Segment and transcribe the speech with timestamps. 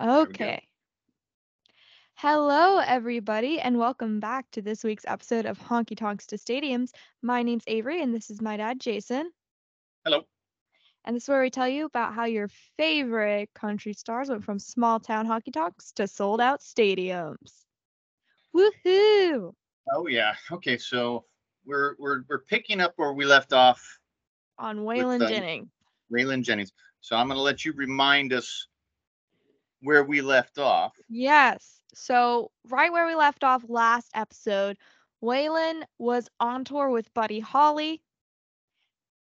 [0.00, 0.66] Okay.
[2.14, 6.90] Hello, everybody, and welcome back to this week's episode of Honky Tonks to Stadiums.
[7.22, 9.30] My name's Avery, and this is my dad, Jason.
[10.04, 10.22] Hello.
[11.04, 14.58] And this is where we tell you about how your favorite country stars went from
[14.58, 17.52] small town honky tonks to sold out stadiums.
[18.56, 19.52] Woohoo!
[19.92, 20.34] Oh yeah.
[20.50, 21.24] Okay, so
[21.64, 24.00] we're we're we're picking up where we left off,
[24.58, 25.68] On Waylon uh, Jennings.
[26.12, 26.72] Raylan Jennings.
[27.00, 28.66] So I'm gonna let you remind us
[29.84, 30.96] where we left off.
[31.08, 31.80] Yes.
[31.94, 34.76] So, right where we left off last episode,
[35.22, 38.02] Waylon was on tour with Buddy Holly.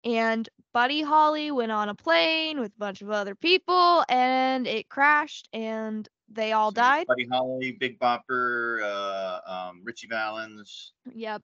[0.06, 4.90] And Buddy Holly went on a plane with a bunch of other people and it
[4.90, 7.08] crashed and they all So died.
[7.08, 10.94] Buddy Holly, Big Bopper, uh, um, Ritchie Valens.
[11.14, 11.42] Yep.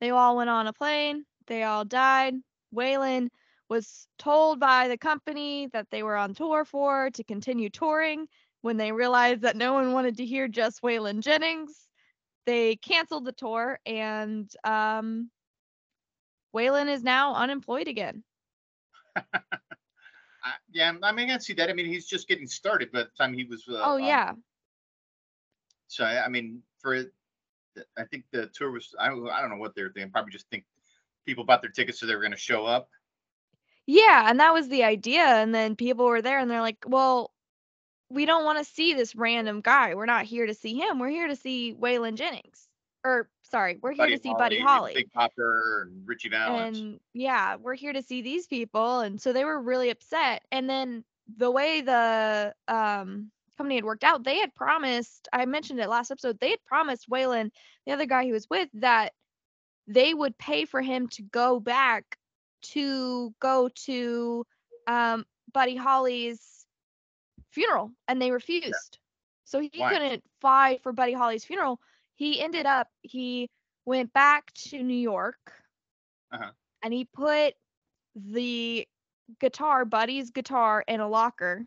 [0.00, 1.24] They all went on a plane.
[1.46, 2.34] They all died.
[2.74, 3.28] Waylon
[3.68, 8.26] was told by the company that they were on tour for to continue touring.
[8.62, 11.88] When they realized that no one wanted to hear just Waylon Jennings,
[12.44, 15.30] they canceled the tour and um,
[16.54, 18.24] Waylon is now unemployed again.
[19.16, 21.68] I, yeah, I mean I can see that.
[21.70, 23.64] I mean he's just getting started by the time he was.
[23.68, 24.32] Uh, oh, um, yeah.
[25.88, 27.04] So I mean for,
[27.96, 28.94] I think the tour was.
[28.98, 30.10] I don't- I don't know what they're thinking.
[30.10, 30.64] Probably just think
[31.26, 32.88] people bought their tickets so they were going to show up.
[33.88, 34.26] Yeah.
[34.28, 35.24] And that was the idea.
[35.24, 37.32] And then people were there and they're like, well,
[38.10, 39.94] we don't want to see this random guy.
[39.94, 40.98] We're not here to see him.
[40.98, 42.68] We're here to see Waylon Jennings.
[43.02, 44.92] Or, sorry, we're here to see Buddy Holly.
[44.94, 46.78] Big Bopper, and Ritchie Valens.
[46.78, 49.00] and yeah, we're here to see these people.
[49.00, 50.42] And so they were really upset.
[50.52, 51.02] And then
[51.38, 56.10] the way the um company had worked out, they had promised, I mentioned it last
[56.10, 57.50] episode, they had promised Waylon,
[57.86, 59.14] the other guy he was with, that
[59.86, 62.17] they would pay for him to go back
[62.62, 64.44] to go to
[64.86, 66.66] um Buddy Holly's
[67.50, 67.90] funeral.
[68.06, 68.98] And they refused.
[69.44, 69.92] So he Why?
[69.92, 71.80] couldn't fly for Buddy Holly's funeral.
[72.16, 73.48] He ended up, he
[73.86, 75.52] went back to New York
[76.32, 76.50] Uh-huh.
[76.82, 77.54] and he put
[78.14, 78.86] the
[79.40, 81.64] guitar, Buddy's guitar, in a locker.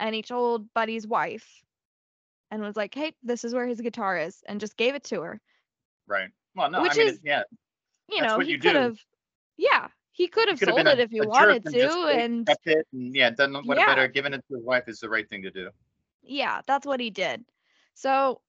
[0.00, 1.62] And he told Buddy's wife
[2.50, 5.22] and was like, hey, this is where his guitar is, and just gave it to
[5.22, 5.40] her.
[6.08, 6.30] Right.
[6.56, 7.44] Well, no, Which I mean, is- yeah,
[8.08, 8.98] You know, he you could have,
[9.56, 12.06] yeah, he could have sold it a- if he wanted and to.
[12.08, 13.86] And kept it, and yeah, done what Yeah.
[13.86, 15.70] better giving it to his wife is the right thing to do.
[16.22, 17.44] yeah, that's what he did.
[17.94, 18.40] So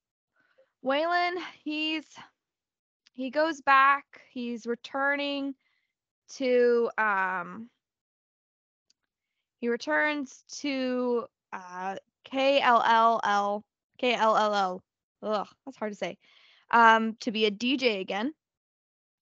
[0.84, 2.04] Waylon, he's
[3.12, 5.54] he goes back, he's returning
[6.36, 7.70] to um
[9.60, 11.96] he returns to uh
[12.30, 13.62] KLLL
[14.00, 14.80] KLLL.
[15.22, 16.18] Ugh, that's hard to say.
[16.70, 18.34] Um to be a DJ again.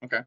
[0.04, 0.20] Okay.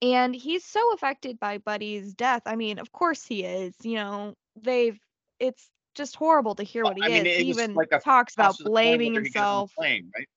[0.00, 2.42] And he's so affected by Buddy's death.
[2.46, 3.74] I mean, of course he is.
[3.82, 4.98] You know, they've
[5.40, 7.38] it's just horrible to hear what he I mean, is.
[7.38, 9.70] He even like talks about Toss of the coin blaming whether he got on the
[9.70, 9.72] himself.
[10.14, 10.28] Right?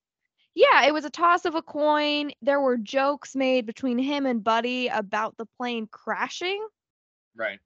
[0.53, 2.31] Yeah, it was a toss of a coin.
[2.41, 6.67] There were jokes made between him and Buddy about the plane crashing,
[7.35, 7.59] Right.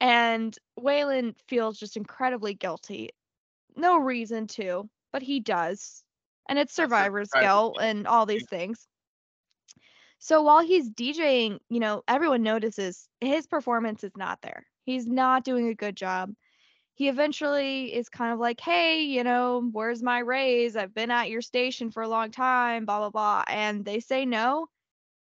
[0.00, 3.10] and Waylon feels just incredibly guilty.
[3.76, 6.02] No reason to, but he does.
[6.48, 8.86] And it's survivor's guilt, and all these things.
[10.18, 14.66] So while he's DJing, you know, everyone notices his performance is not there.
[14.84, 16.32] He's not doing a good job.
[16.94, 20.76] He eventually is kind of like, hey, you know, where's my raise?
[20.76, 23.44] I've been at your station for a long time, blah, blah, blah.
[23.48, 24.68] And they say no.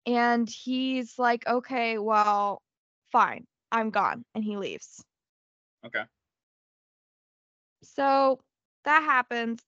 [0.06, 2.62] And he's like, okay, well,
[3.10, 4.24] fine, I'm gone.
[4.34, 5.04] And he leaves.
[5.84, 6.04] Okay.
[7.82, 8.38] So
[8.84, 9.60] that happens.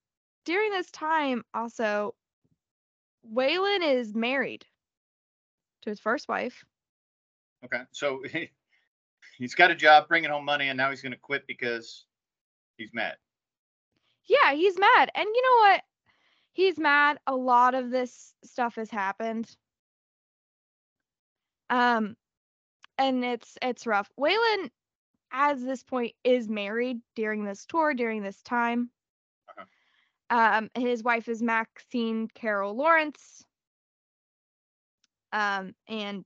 [0.45, 2.15] During this time, also,
[3.29, 4.65] Waylon is married
[5.83, 6.65] to his first wife.
[7.65, 7.83] Okay.
[7.93, 8.23] So
[9.39, 12.05] he's got a job bringing home money, and now he's going to quit because
[12.77, 13.17] he's mad.
[14.31, 15.11] Yeah, he's mad.
[15.15, 15.83] And you know what?
[16.53, 17.19] He's mad.
[17.27, 19.49] A lot of this stuff has happened.
[21.69, 22.17] Um
[22.99, 24.11] and it's it's rough.
[24.19, 24.71] Waylon
[25.33, 28.91] as this point is married during this tour, during this time.
[29.49, 30.59] Uh-huh.
[30.59, 33.45] Um his wife is Maxine Carol Lawrence.
[35.33, 36.25] Um and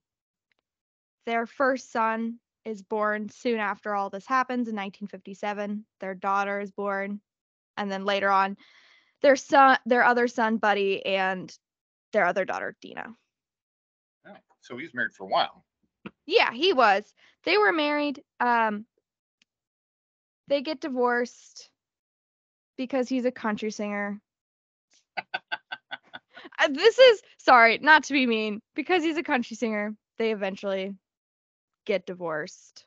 [1.26, 5.84] their first son is born soon after all this happens in 1957.
[6.00, 7.20] Their daughter is born
[7.76, 8.56] and then later on
[9.22, 11.56] their son their other son buddy and
[12.12, 13.14] their other daughter dina
[14.26, 15.64] Oh, so he's married for a while.
[16.26, 17.12] yeah he was
[17.44, 18.86] they were married um
[20.48, 21.68] they get divorced
[22.76, 24.20] because he's a country singer
[26.70, 30.94] this is sorry not to be mean because he's a country singer they eventually
[31.86, 32.86] get divorced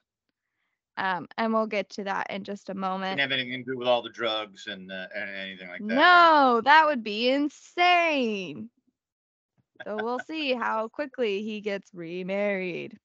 [0.97, 3.17] Um, and we'll get to that in just a moment.
[3.17, 5.93] Didn't have anything to do with all the drugs and uh, and anything like that.
[5.95, 8.69] No, that would be insane.
[9.85, 12.97] So we'll see how quickly he gets remarried.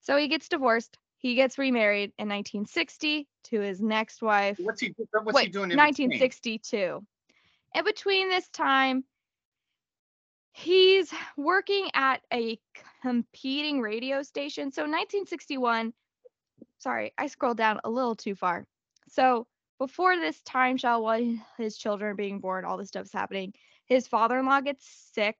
[0.00, 0.98] So he gets divorced.
[1.18, 4.58] He gets remarried in 1960 to his next wife.
[4.60, 4.94] What's he?
[5.22, 6.10] What's he doing in between?
[6.10, 7.04] 1962.
[7.74, 9.04] And between this time,
[10.52, 12.58] he's working at a
[13.02, 14.72] competing radio station.
[14.72, 15.92] So 1961,
[16.78, 18.66] sorry, I scrolled down a little too far.
[19.08, 19.46] So
[19.78, 23.54] before this time shall while his children are being born, all this stuff's happening.
[23.86, 25.36] His father-in-law gets sick.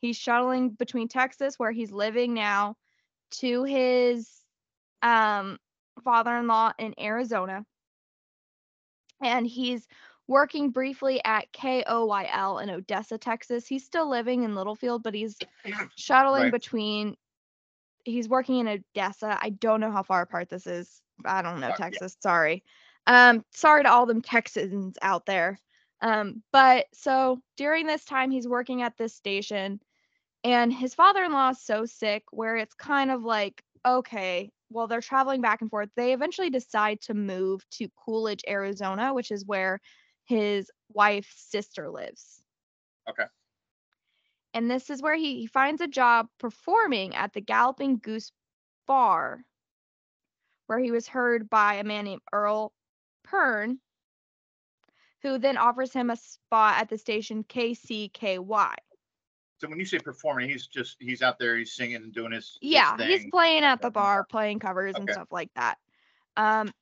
[0.00, 2.76] He's shuttling between Texas, where he's living now,
[3.32, 4.28] to his
[5.02, 5.58] um,
[6.02, 7.64] father-in-law in Arizona.
[9.22, 9.86] And he's
[10.28, 13.66] working briefly at KOYL in Odessa, Texas.
[13.66, 15.36] He's still living in Littlefield, but he's
[15.96, 16.52] shuttling Right.
[16.52, 17.16] between.
[18.04, 19.38] He's working in Odessa.
[19.40, 21.00] I don't know how far apart this is.
[21.24, 21.74] I don't know Uh, yeah.
[21.76, 22.16] Texas.
[22.20, 22.64] Sorry.
[23.06, 25.58] Um, sorry to all them Texans out there.
[26.00, 29.80] Um, but so during this time, he's working at this station,
[30.42, 35.40] and his father-in-law is so sick where it's kind of like, okay, well, they're traveling
[35.40, 35.90] back and forth.
[35.94, 39.80] They eventually decide to move to Coolidge, Arizona, which is where
[40.24, 42.42] his wife's sister lives.
[43.08, 43.24] Okay.
[44.54, 48.32] And this is where he, he finds a job performing at the Galloping Goose
[48.86, 49.44] Bar,
[50.66, 52.72] where he was heard by a man named Earl
[53.24, 53.80] Perrin,
[55.22, 58.74] who then offers him a spot at the station KCKY.
[59.58, 62.58] So when you say performing, he's just he's out there, he's singing and doing his
[62.60, 65.78] his Yeah, he's playing at the bar, playing covers and stuff like that.
[66.36, 66.72] Um,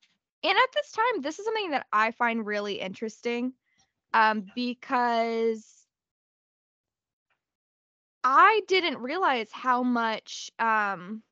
[0.43, 3.53] and at this time, this is something that I find really interesting,
[4.13, 5.87] um, because
[8.25, 11.23] I didn't realize how much um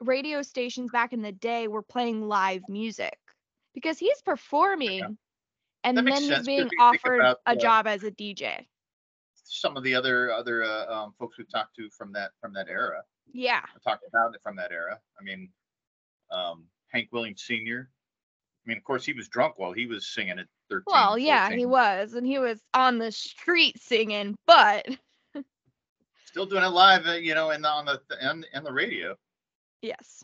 [0.00, 3.18] radio stations back in the day were playing live music
[3.74, 5.18] because he's performing
[5.84, 8.66] and That makes then he's being offered about, a uh, job as a DJ.
[9.44, 12.68] Some of the other other uh, um, folks we've talked to from that from that
[12.68, 13.64] era, Yeah.
[13.84, 15.00] talked about it from that era.
[15.20, 15.52] I mean,
[16.30, 16.64] um,
[16.96, 17.90] Hank Williams Sr.
[17.90, 20.84] I mean, of course, he was drunk while he was singing at 13.
[20.86, 24.86] Well, yeah, he was, and he was on the street singing, but
[26.24, 29.14] Still doing it live, uh, you know, in the, on the on, on the radio.
[29.82, 30.22] yes.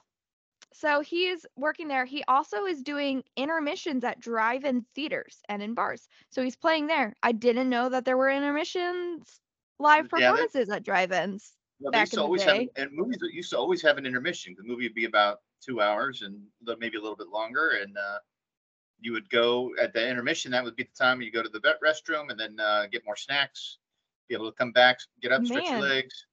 [0.72, 2.06] So he's working there.
[2.06, 6.08] He also is doing intermissions at drive-in theaters and in bars.
[6.30, 7.14] So he's playing there.
[7.22, 9.40] I didn't know that there were intermissions
[9.78, 11.52] live Yeah, performances at drive-ins.
[11.80, 12.70] Well, they Back used to in the day.
[12.76, 14.54] have, and movies used to always have an intermission.
[14.56, 16.40] The movie would be about two hours and
[16.78, 18.18] maybe a little bit longer, and uh,
[19.00, 20.52] you would go at the intermission.
[20.52, 23.04] That would be the time you go to the vet restroom and then uh, get
[23.04, 23.78] more snacks,
[24.28, 26.26] be able to come back, get up, stretch your Man, legs.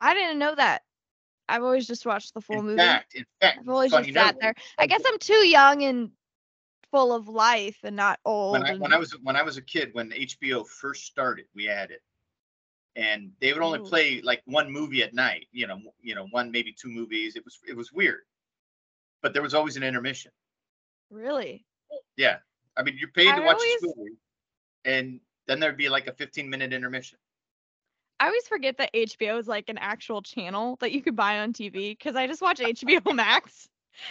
[0.00, 0.82] I didn't know that.
[1.48, 3.00] I've always just watched the full In movie.
[3.00, 4.54] fact, in fact, I've always just sat there.
[4.78, 6.12] I guess I'm too young and
[6.90, 8.48] full of life and not old.
[8.48, 11.64] when I, when I was when I was a kid, when HBO first started, we
[11.64, 12.02] had it,
[12.96, 13.88] and they would only Ooh.
[13.88, 15.46] play like one movie at night.
[15.52, 17.36] You know, you know, one maybe two movies.
[17.36, 18.22] It was it was weird,
[19.22, 20.32] but there was always an intermission.
[21.10, 21.64] Really?
[22.16, 22.38] Yeah,
[22.76, 24.16] I mean, you're paid to I watch this always- movie,
[24.84, 27.18] and then there'd be like a 15 minute intermission.
[28.20, 31.52] I always forget that HBO is like an actual channel that you could buy on
[31.52, 33.68] TV because I just watch HBO Max.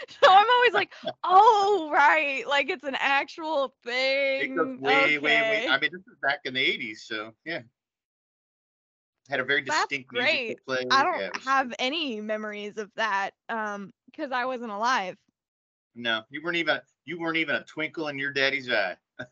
[0.10, 0.92] So I'm always like,
[1.24, 2.46] oh, right.
[2.48, 4.56] Like it's an actual It thing.
[4.56, 5.68] goes way, way, way.
[5.70, 7.62] I mean, this is back in the 80s, so yeah.
[9.30, 10.66] Had a very distinct music great.
[10.66, 10.86] play.
[10.90, 15.18] I don't was- have any memories of that um because I wasn't alive.
[15.96, 18.96] No, you weren't even you weren't even a twinkle in your daddy's eye.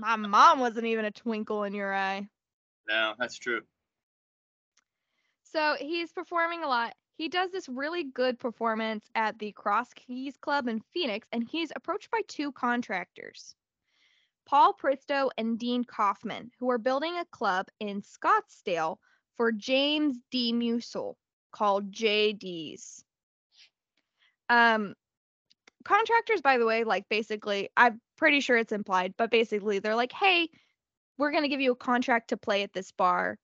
[0.00, 2.26] My mom wasn't even a twinkle in your eye.
[2.88, 3.60] No, that's true.
[5.44, 6.94] So he's performing a lot.
[7.16, 11.70] He does this really good performance at the Cross Keys Club in Phoenix, and he's
[11.76, 13.54] approached by two contractors,
[14.46, 18.96] Paul Pristo and Dean Kaufman, who are building a club in Scottsdale
[19.36, 20.52] for James D.
[20.52, 21.14] Musil
[21.52, 23.04] called JD's.
[24.48, 24.94] Um,
[25.84, 30.12] contractors, by the way, like basically, I'm pretty sure it's implied, but basically, they're like,
[30.12, 30.48] hey,
[31.18, 33.38] we're going to give you a contract to play at this bar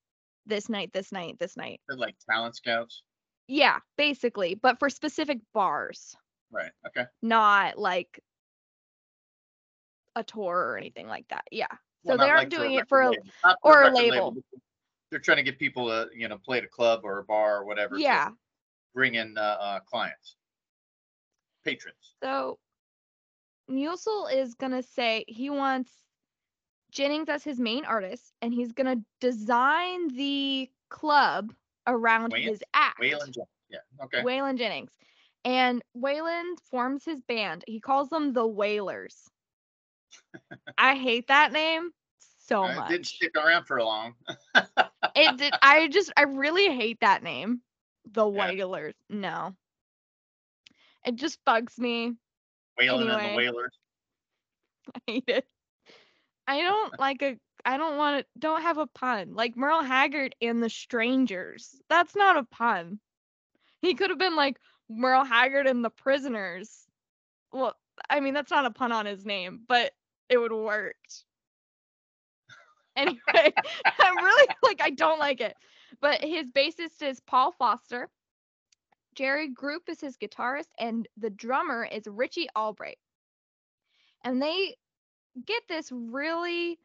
[0.46, 1.80] this night, this night, this night.
[1.88, 3.02] They're like talent scouts.
[3.46, 6.14] Yeah, basically, but for specific bars,
[6.50, 6.70] Right.
[6.86, 7.04] Okay.
[7.22, 8.20] not like
[10.18, 11.44] a tour or anything like that.
[11.50, 11.66] Yeah.
[12.04, 13.22] So Well, they aren't like doing it for a label.
[13.62, 14.36] Or a record label.
[15.10, 17.58] They're trying to get people to, you know, play at a club or a bar
[17.58, 17.98] or whatever.
[17.98, 18.30] yeah.
[18.94, 20.36] bring in uh, uh, clients,
[21.64, 22.14] patrons.
[22.22, 22.58] So
[23.70, 25.92] Musil is gonna say he wants
[26.90, 31.52] Jennings as his main artist, and he's gonna design the club
[31.86, 33.00] around Waylon- his act.
[33.00, 33.48] Waylon Jennings.
[33.70, 33.78] Yeah.
[34.04, 34.22] Okay.
[34.22, 34.90] Waylon Jennings.
[35.44, 37.62] And Waylon forms his band.
[37.66, 39.28] He calls them the Waylors.
[40.76, 41.90] I hate that name
[42.48, 42.88] so Uh, it much.
[42.88, 44.14] didn't stick around for long.
[45.14, 45.52] It did.
[45.62, 47.62] I just, I really hate that name.
[48.12, 48.90] The Yeah.
[49.08, 49.56] No.
[51.04, 52.14] It just bugs me.
[52.78, 53.74] Wailing and the Waylors.
[54.94, 55.46] I hate it.
[56.46, 59.34] I don't like a, I don't want to, don't have a pun.
[59.34, 61.80] Like Merle Haggard and the Strangers.
[61.88, 63.00] That's not a pun.
[63.82, 66.86] He could have been like Merle Haggard and the Prisoners.
[67.52, 67.74] Well,
[68.08, 69.92] I mean, that's not a pun on his name, but
[70.28, 70.96] it would work.
[72.96, 73.18] Anyway,
[74.00, 75.54] I'm really like, I don't like it.
[76.00, 78.08] But his bassist is Paul Foster.
[79.14, 82.98] Jerry Gropp is his guitarist, and the drummer is Richie Albright.
[84.24, 84.76] And they
[85.46, 86.78] get this really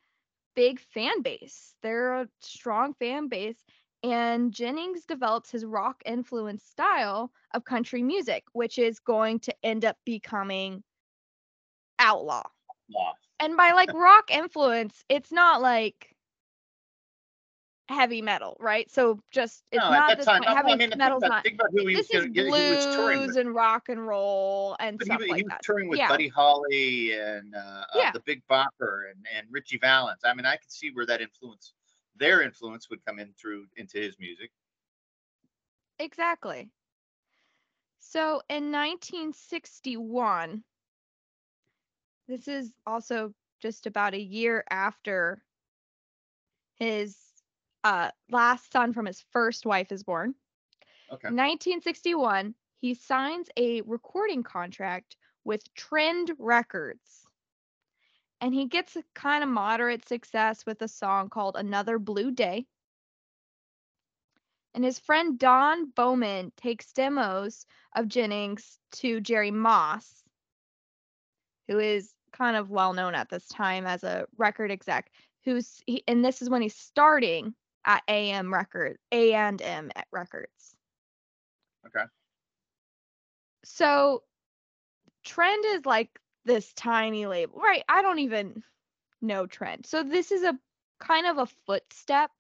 [0.56, 1.76] big fan base.
[1.82, 3.64] They're a strong fan base.
[4.04, 9.86] And Jennings develops his rock influenced style of country music, which is going to end
[9.86, 10.84] up becoming
[12.00, 12.44] outlaw.
[12.90, 13.14] Law.
[13.40, 16.10] And by like rock influence, it's not like
[17.90, 18.90] heavy metal, right?
[18.90, 20.58] So just it's No, not at at that this time, point.
[20.58, 21.44] heavy I mean, think metal's about, not.
[21.44, 24.76] think about who he was, This is who he was blues and rock and roll
[24.80, 25.64] and But he, stuff was- like he was that.
[25.64, 26.08] touring with Yeah.
[26.08, 30.22] Buddy Holly and uh, uh, the Big Bopper and, and Ritchie Valens.
[30.24, 31.74] I mean, I could see where that influence,
[32.16, 34.52] their influence, would come in through into his music.
[36.00, 36.70] Exactly.
[38.00, 40.64] So in 1961,
[42.28, 45.42] this is also just about a year after
[46.76, 47.18] his
[47.84, 50.36] uh, last son from his first wife is born.
[51.12, 51.28] Okay.
[51.28, 57.28] 1961, he signs a recording contract with Trend Records.
[58.42, 62.66] And he gets a kind of moderate success with a song called Another Blue Day.
[64.74, 67.66] And his friend Don Bowman takes demos
[67.96, 70.23] of Jennings to Jerry Moss,
[71.68, 75.12] who is kind of well known at this time as a record exec.
[75.46, 77.54] Who's he, and this is when he's starting
[77.86, 80.76] at AM Records, A and M at Records.
[81.86, 82.06] Okay.
[83.66, 84.24] So
[85.24, 86.10] Trend is like
[86.46, 87.84] this tiny label, right?
[87.88, 88.64] I don't even
[89.22, 89.86] know Trend.
[89.86, 90.58] So this is a
[91.00, 92.32] kind of a footstep.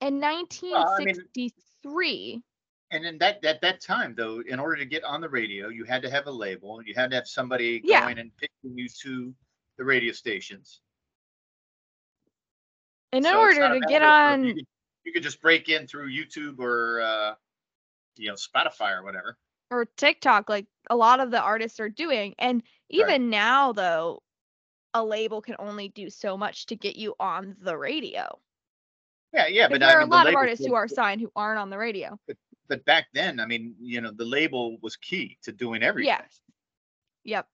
[0.00, 2.42] In I mean- 1963,
[2.94, 5.84] And in that at that time, though, in order to get on the radio, you
[5.84, 6.80] had to have a label.
[6.82, 8.02] You had to have somebody Yeah.
[8.02, 9.34] going and picking you to
[9.78, 10.80] the radio stations.
[13.12, 14.66] in So order to get on you could,
[15.04, 17.34] you could just break in through YouTube or uh,
[18.16, 19.38] you know Spotify or whatever.
[19.70, 22.34] or TikTok, like a lot of the artists are doing.
[22.38, 24.22] And even now, though,
[24.94, 28.38] a label can only do so much to get you on the radio.
[29.34, 31.30] Yeah, yeah, but there I are mean, a lot of artists who are signed who
[31.34, 32.18] aren't on the radio.
[32.68, 36.08] But back then, I mean, you know, the label was key to doing everything.
[36.08, 36.40] Yes.
[37.24, 37.46] Yep.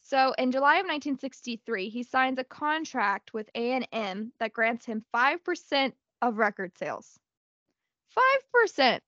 [0.00, 5.92] So in July of 1963, he signs a contract with A&M that grants him 5%
[6.20, 7.18] of record sales.
[8.54, 9.00] 5%.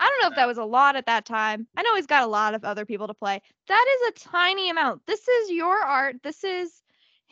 [0.00, 1.66] I don't know if that was a lot at that time.
[1.76, 3.42] I know he's got a lot of other people to play.
[3.68, 5.02] That is a tiny amount.
[5.06, 6.16] This is your art.
[6.22, 6.82] This is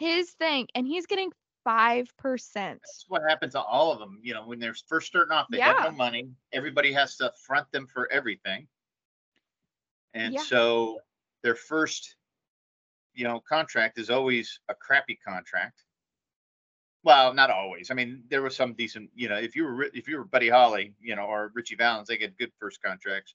[0.01, 1.31] his thing and he's getting
[1.67, 2.55] 5%.
[2.55, 4.19] That's what happened to all of them.
[4.23, 6.31] You know, when they're first starting off, they have no money.
[6.53, 8.67] Everybody has to front them for everything.
[10.15, 10.43] And Yeah.
[10.43, 11.01] so
[11.43, 12.17] their first,
[13.15, 15.85] you know, contract is always a crappy contract.
[17.03, 17.91] Well, not always.
[17.91, 20.49] I mean, there was some decent, you know, if you were if you were Buddy
[20.51, 23.35] Holly, you know, or Ritchie Valens, they get good first contracts.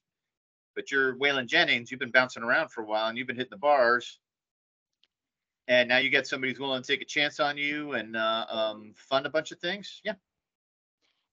[0.74, 3.50] But you're Waylon Jennings, you've been bouncing around for a while and you've been hitting
[3.50, 4.20] the bars.
[5.68, 8.46] And now you get somebody who's willing to take a chance on you and uh,
[8.48, 10.00] um, fund a bunch of things.
[10.04, 10.14] Yeah.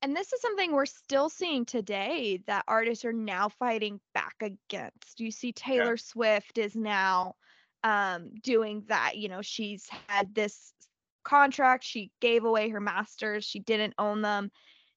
[0.01, 5.19] And this is something we're still seeing today that artists are now fighting back against.
[5.19, 7.35] You see Taylor Swift is now
[7.85, 9.17] um, doing that.
[9.17, 10.73] You know, she's had this
[11.23, 14.51] contract, she gave away her masters, she didn't own them.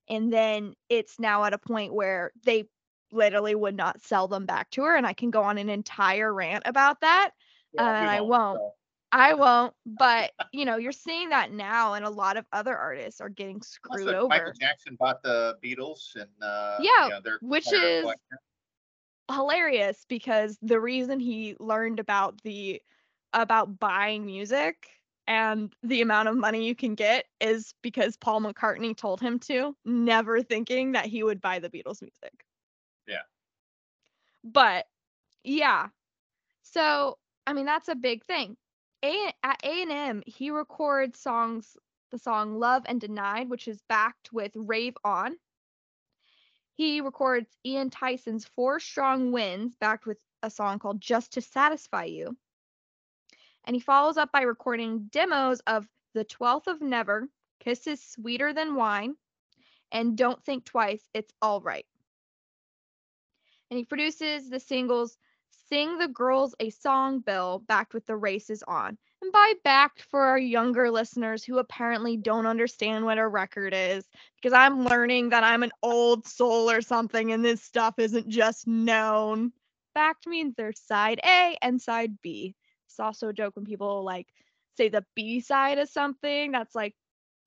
[0.08, 2.64] And then it's now at a point where they
[3.12, 4.96] literally would not sell them back to her.
[4.96, 7.30] And I can go on an entire rant about that.
[7.72, 8.58] Yeah, we and I won't, won't.
[8.58, 8.72] so.
[9.16, 13.20] I won't, but you know, you're seeing that now, and a lot of other artists
[13.20, 14.28] are getting screwed like, over.
[14.28, 18.38] Michael Jackson bought the Beatles and uh, Yeah, you know, which is collection.
[19.32, 22.80] hilarious because the reason he learned about the
[23.32, 24.86] about buying music
[25.26, 29.74] and the amount of money you can get is because Paul McCartney told him to,
[29.84, 32.44] never thinking that he would buy the Beatles music.
[33.08, 33.22] Yeah.
[34.44, 34.86] But
[35.42, 35.88] yeah.
[36.62, 38.58] So, I mean that's a big thing.
[39.06, 41.76] A at A&M, he records songs
[42.10, 45.36] the song Love and Denied, which is backed with Rave On.
[46.74, 52.04] he records Ian Tyson's Four Strong Winds, backed with a song called Just to Satisfy
[52.04, 52.36] You.
[53.64, 57.28] And he follows up by recording demos of The 12th of Never,
[57.60, 59.16] Kisses Sweeter Than Wine,
[59.92, 61.86] and Don't Think Twice, It's All Right.
[63.70, 65.16] And he produces the singles
[65.68, 68.96] Sing the Girls a Song Bill, backed with The Race is On.
[69.22, 74.06] And by backed for our younger listeners who apparently don't understand what a record is,
[74.36, 78.66] because I'm learning that I'm an old soul or something and this stuff isn't just
[78.66, 79.52] known.
[79.94, 82.54] Backed means there's side A and side B.
[82.86, 84.28] It's also a joke when people like
[84.76, 86.94] say the B side of something that's like,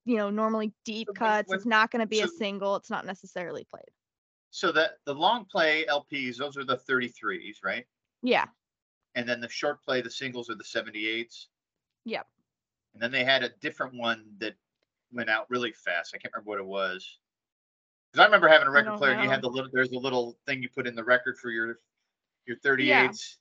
[0.05, 1.53] you know, normally deep cuts.
[1.53, 2.75] it's not going to be a single.
[2.75, 3.91] It's not necessarily played.
[4.51, 7.85] So that the long play LPs, those are the 33s, right?
[8.23, 8.45] Yeah.
[9.15, 11.47] And then the short play, the singles are the 78s.
[12.05, 12.27] Yep.
[12.93, 14.53] And then they had a different one that
[15.11, 16.13] went out really fast.
[16.15, 17.19] I can't remember what it was.
[18.11, 20.37] Because I remember having a record player and you had the little there's a little
[20.47, 21.79] thing you put in the record for your
[22.47, 23.37] your 38s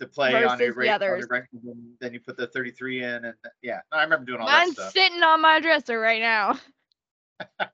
[0.00, 0.70] to play on a
[1.14, 4.26] Versus on a record, and then- you put the 33 in and yeah, I remember
[4.26, 4.78] doing all that stuff.
[4.86, 6.58] Mine's sitting on my dresser right now.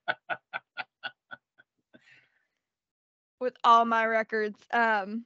[3.40, 4.59] With all my records.
[4.73, 5.25] Um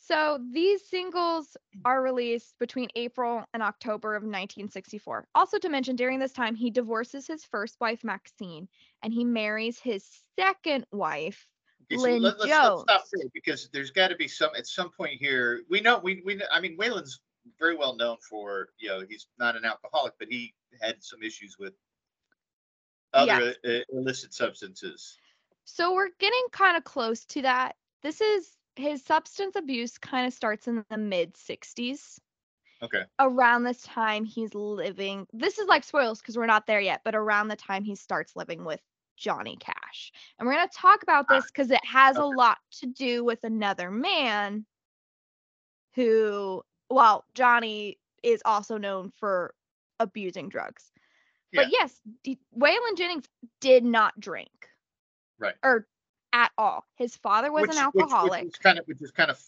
[0.00, 5.28] so these singles are released between April and October of 1964.
[5.34, 8.68] Also to mention during this time he divorces his first wife Maxine
[9.02, 10.06] and he marries his
[10.38, 11.46] second wife
[11.90, 13.10] Okay, so Lynn let, let's, let's stop Jones.
[13.12, 15.62] there because there's got to be some at some point here.
[15.70, 17.20] We know we we I mean Waylon's
[17.58, 21.56] very well known for you know he's not an alcoholic, but he had some issues
[21.58, 21.72] with
[23.14, 25.16] other uh, illicit substances.
[25.70, 27.76] So we're getting kind of close to that.
[28.02, 32.18] This is his substance abuse kind of starts in the mid 60s.
[32.82, 33.02] Okay.
[33.18, 35.26] Around this time he's living.
[35.32, 38.34] This is like spoils because we're not there yet, but around the time he starts
[38.34, 38.80] living with
[39.16, 40.12] Johnny Cash.
[40.38, 43.22] And we're going to talk about Ah, this because it has a lot to do
[43.22, 44.64] with another man
[45.94, 49.54] who, well, Johnny is also known for
[50.00, 50.90] abusing drugs.
[51.52, 53.28] But yes, D- Waylon Jennings
[53.60, 54.67] did not drink.
[55.38, 55.54] Right.
[55.62, 55.86] Or
[56.32, 56.84] at all.
[56.96, 58.32] His father was which, an alcoholic.
[58.32, 59.40] Which, which is kind of which is kind of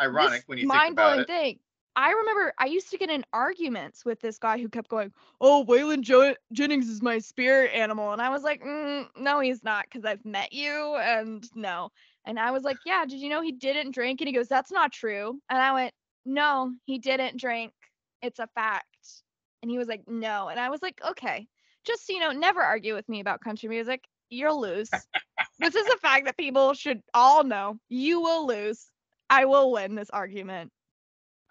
[0.00, 1.58] ironic This when you think about mind-blowing thing.
[1.98, 5.64] I remember I used to get in arguments with this guy who kept going, "Oh,
[5.66, 9.86] Waylon jo- Jennings is my spirit animal," and I was like, mm, "No, he's not,
[9.86, 11.90] because I've met you, and no."
[12.26, 14.70] And I was like, "Yeah, did you know he didn't drink?" And he goes, "That's
[14.70, 15.94] not true." And I went,
[16.26, 17.72] "No, he didn't drink.
[18.20, 19.22] It's a fact."
[19.62, 21.48] And he was like, "No," and I was like, "Okay,
[21.84, 24.04] just so you know, never argue with me about country music.
[24.30, 24.90] You'll lose.
[25.58, 27.78] this is a fact that people should all know.
[27.88, 28.86] You will lose.
[29.30, 30.70] I will win this argument."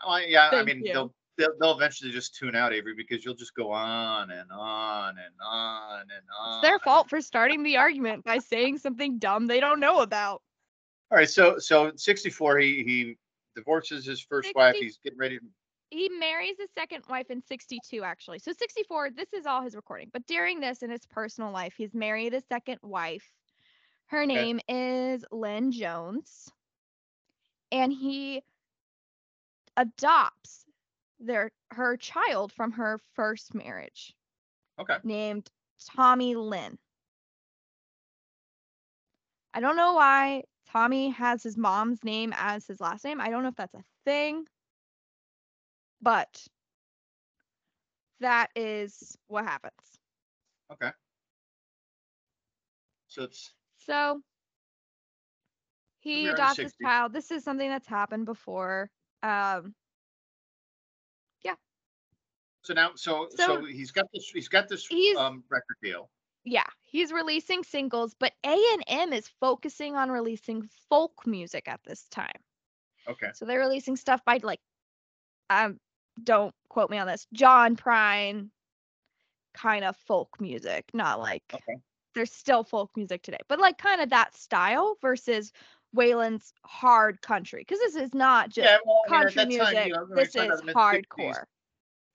[0.05, 0.93] Oh, yeah, I mean you.
[0.93, 5.09] they'll, they'll they'll eventually just tune out Avery because you'll just go on and on
[5.09, 6.59] and on and on.
[6.59, 10.41] It's their fault for starting the argument by saying something dumb they don't know about.
[11.11, 13.17] All right, so so 64 he he
[13.55, 14.75] divorces his first wife.
[14.75, 15.45] He's getting ready to
[15.95, 18.39] He marries his second wife in 62, actually.
[18.39, 20.09] So 64, this is all his recording.
[20.11, 23.23] But during this in his personal life, he's married his second wife.
[24.07, 26.49] Her name is Lynn Jones.
[27.71, 28.43] And he
[29.77, 30.65] adopts
[31.19, 34.13] their her child from her first marriage
[34.77, 34.97] Okay.
[35.01, 35.49] named
[35.95, 36.77] Tommy Lynn.
[39.53, 43.21] I don't know why Tommy has his mom's name as his last name.
[43.21, 44.45] I don't know if that's a thing,
[46.01, 46.45] but
[48.19, 49.73] that is what happens.
[50.71, 50.91] Okay.
[53.07, 54.21] So it's So
[55.99, 57.13] he we are in the adopts his child.
[57.13, 58.89] This is something that's happened before.
[59.23, 59.73] Um,
[61.43, 61.55] yeah.
[62.63, 66.09] so now so so, So- he's got this he's got this He's- um record deal.
[66.43, 72.39] yeah, he's releasing singles, but A&M is focusing on releasing folk music at this time.
[73.07, 73.29] Okay.
[73.33, 74.59] So they're releasing stuff by like,
[75.49, 75.79] um,
[76.23, 78.49] don't quote me on this, John Prine,
[79.53, 81.79] kind of folk music, not like Okay.
[82.13, 85.51] there's still folk music today, but like kind of that style versus
[85.95, 89.75] Waylon's hard country because this is not just yeah, well, I mean, at country music.
[89.75, 91.43] time, you know, this is about the mid-60s, hardcore.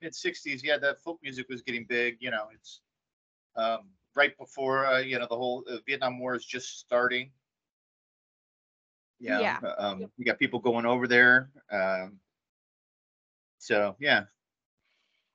[0.02, 2.16] Mid 60s, yeah, that folk music was getting big.
[2.20, 2.80] You know, it's
[3.56, 7.30] um, right before uh, you know the whole uh, Vietnam War is just starting.
[9.18, 9.40] Yeah.
[9.40, 9.58] Yeah.
[9.62, 11.50] uh, Um, you got people going over there.
[11.70, 12.18] Um,
[13.60, 14.24] so yeah.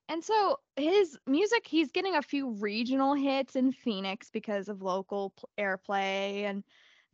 [0.09, 5.33] And so his music, he's getting a few regional hits in Phoenix because of local
[5.59, 6.63] airplay, and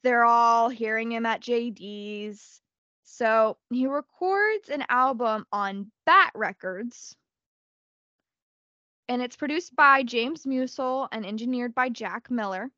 [0.04, 2.62] they're all hearing him at JD's.
[3.04, 7.16] So he records an album on Bat Records,
[9.08, 12.70] and it's produced by James Musil and engineered by Jack Miller.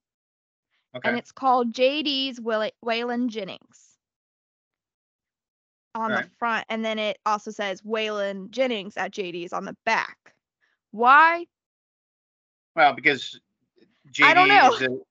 [0.95, 1.09] Okay.
[1.09, 3.92] and it's called JD's Will- Waylon Jennings
[5.95, 10.17] on the front, and then it also says Waylon Jennings at JD's on the back.
[10.91, 11.45] Why?
[12.75, 13.39] Well, because
[14.11, 14.73] JD I don't know.
[14.73, 15.01] is a-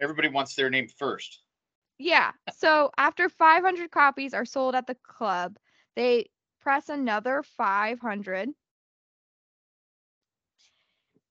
[0.00, 1.42] everybody wants their name first.
[1.98, 2.32] Yeah.
[2.56, 5.56] So after 500 copies are sold at the club,
[5.96, 6.30] they
[6.60, 8.48] press another 500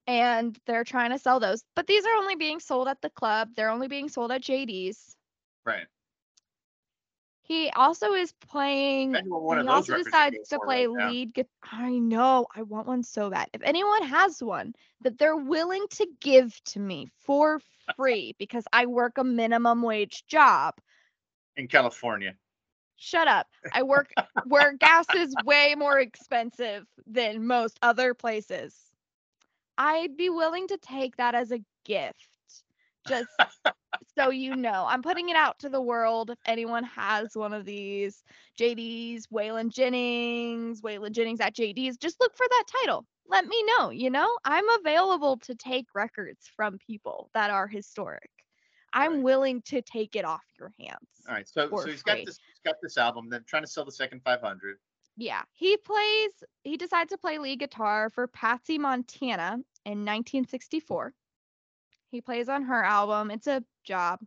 [0.06, 1.64] and they're trying to sell those.
[1.76, 3.50] But these are only being sold at the club.
[3.56, 5.16] They're only being sold at JD's.
[5.66, 5.86] Right.
[7.50, 11.50] He also is playing one he also decides to play right lead guitar.
[11.72, 13.50] I know, I want one so bad.
[13.54, 17.60] If anyone has one that they're willing to give to me for
[17.98, 20.76] free because I work a minimum wage job,
[21.58, 22.36] in California.
[22.98, 23.48] shut up.
[23.74, 24.14] I work
[24.46, 28.76] where gas is way more expensive than most other places.
[29.78, 32.29] I'd be willing to take that as a gift.
[33.08, 33.30] Just
[34.18, 36.30] so you know, I'm putting it out to the world.
[36.30, 38.24] If anyone has one of these
[38.60, 43.06] JD's, Waylon Jennings, Waylon Jennings at JD's, just look for that title.
[43.28, 43.90] Let me know.
[43.92, 48.30] You know, I'm available to take records from people that are historic.
[48.92, 49.24] I'm Right.
[49.24, 50.98] willing to take it off your hands.
[51.28, 51.48] All right.
[51.48, 54.24] So so he's got this he's got this album, then trying to sell the second
[54.24, 54.78] 500.
[55.16, 56.32] Yeah, he plays,
[56.64, 61.14] he decides to play lead guitar for Patsy Montana in 1964.
[62.12, 63.32] He plays on her album.
[63.32, 64.20] It's a job.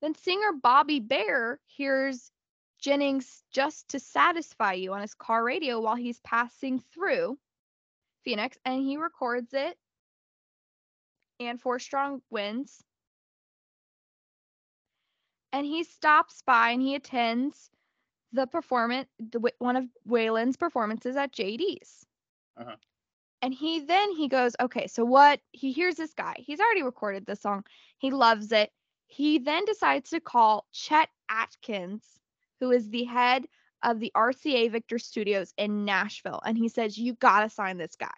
[0.00, 2.30] Then singer Bobby Bare hears
[2.78, 7.38] Jennings just to satisfy you on his car radio while he's passing through
[8.24, 9.78] Phoenix and he records it
[11.40, 12.82] and Four Strong Winds.
[15.52, 17.70] And he stops by and he attends
[18.32, 22.04] the performance, the, one of Waylon's performances at JD's.
[22.58, 22.76] Uh-huh.
[23.44, 25.38] And he then he goes, okay, so what?
[25.52, 26.34] He hears this guy.
[26.38, 27.64] He's already recorded the song.
[27.98, 28.72] He loves it.
[29.06, 32.02] He then decides to call Chet Atkins,
[32.60, 33.46] who is the head
[33.82, 38.14] of the RCA Victor Studios in Nashville, and he says, "You gotta sign this guy.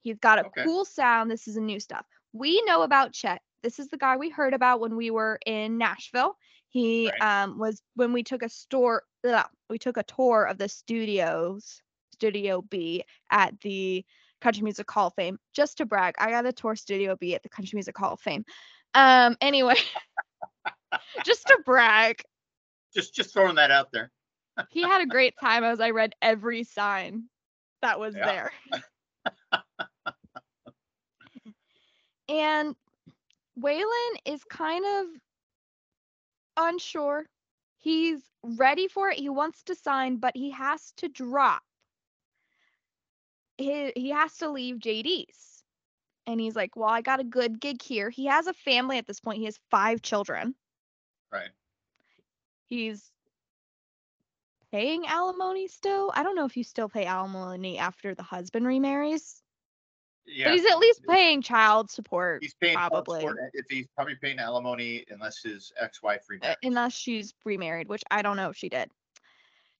[0.00, 0.64] He's got a Okay.
[0.64, 1.30] cool sound.
[1.30, 2.04] This is a new stuff.
[2.32, 3.42] We know about Chet.
[3.62, 6.36] This is the guy we heard about when we were in Nashville.
[6.68, 7.22] He Right.
[7.44, 9.04] um was when we took a store.
[9.24, 11.80] ugh, we took a tour of the studios,
[12.12, 14.04] Studio B at the
[14.42, 15.38] Country Music Hall of Fame.
[15.54, 18.20] Just to brag, I got a tour Studio B at the Country Music Hall of
[18.20, 18.44] Fame.
[18.94, 19.76] Um, anyway,
[21.24, 22.22] just to brag,
[22.94, 24.10] Just just throwing that out there.
[24.70, 27.24] he had a great time as I read every sign
[27.80, 28.26] that was Yeah.
[28.26, 29.62] there.
[32.28, 32.74] and
[33.58, 35.06] Waylon is kind of
[36.56, 37.26] unsure.
[37.78, 39.18] He's ready for it.
[39.18, 41.62] He wants to sign, but he has to drop.
[43.58, 45.64] He, he has to leave JD's.
[46.26, 48.08] And he's like, Well, I got a good gig here.
[48.10, 49.38] He has a family at this point.
[49.38, 50.54] He has five children.
[51.32, 51.50] Right.
[52.68, 53.10] He's
[54.70, 56.12] paying alimony still.
[56.14, 59.42] I don't know if you still pay alimony after the husband remarries,
[60.26, 60.46] Yeah.
[60.48, 63.20] but he's at least paying child support He's paying probably.
[63.20, 66.56] support, if he's probably paying alimony unless his ex-wife uh, remarries.
[66.62, 68.90] unless she's remarried, which I don't know if she did.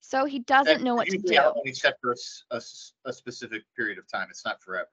[0.04, 1.72] So he doesn't know what to do.
[1.72, 2.16] Set for a
[2.56, 2.60] a,
[3.06, 4.26] a specific period of time.
[4.30, 4.90] It's not forever.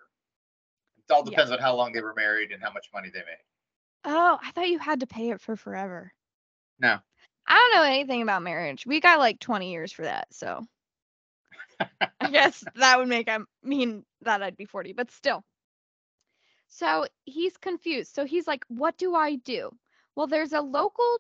[0.98, 1.32] It all Yeah.
[1.32, 3.44] depends on how long they were married and how much money they made.
[4.06, 6.14] Oh, I thought you had to pay it for forever.
[6.80, 7.00] No.
[7.48, 8.86] I don't know anything about marriage.
[8.86, 10.64] We got like 20 years for that, so
[12.22, 15.44] I guess that would make I mean that I'd be 40, but still.
[16.68, 18.14] So he's confused.
[18.14, 19.72] So he's like, what do I do?
[20.16, 21.18] Well, there's a local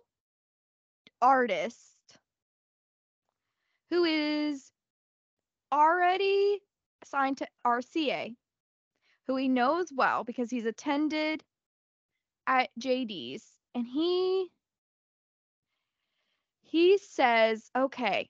[1.21, 1.88] artist
[3.89, 4.71] who is
[5.71, 6.62] already
[7.06, 8.36] signed to RCA,
[9.28, 11.43] who he knows well because he's attended
[12.47, 13.43] at JD's,
[13.75, 14.49] and he
[16.63, 18.30] he says, "Okay,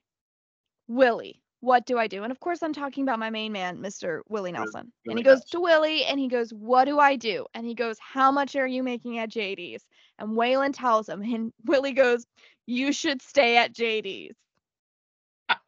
[0.88, 4.20] Willie, what do I do?" And of course, I'm talking about my main man, Mr.
[4.28, 4.92] Willie Nelson.
[5.06, 5.48] and Willie he goes Nelson.
[5.52, 7.46] to Willie and he goes, What do I do?
[7.54, 9.84] And he goes, How much are you making at JD's?
[10.18, 12.26] And Waylon tells him, and Willie goes,
[12.66, 14.36] You should stay at JD's.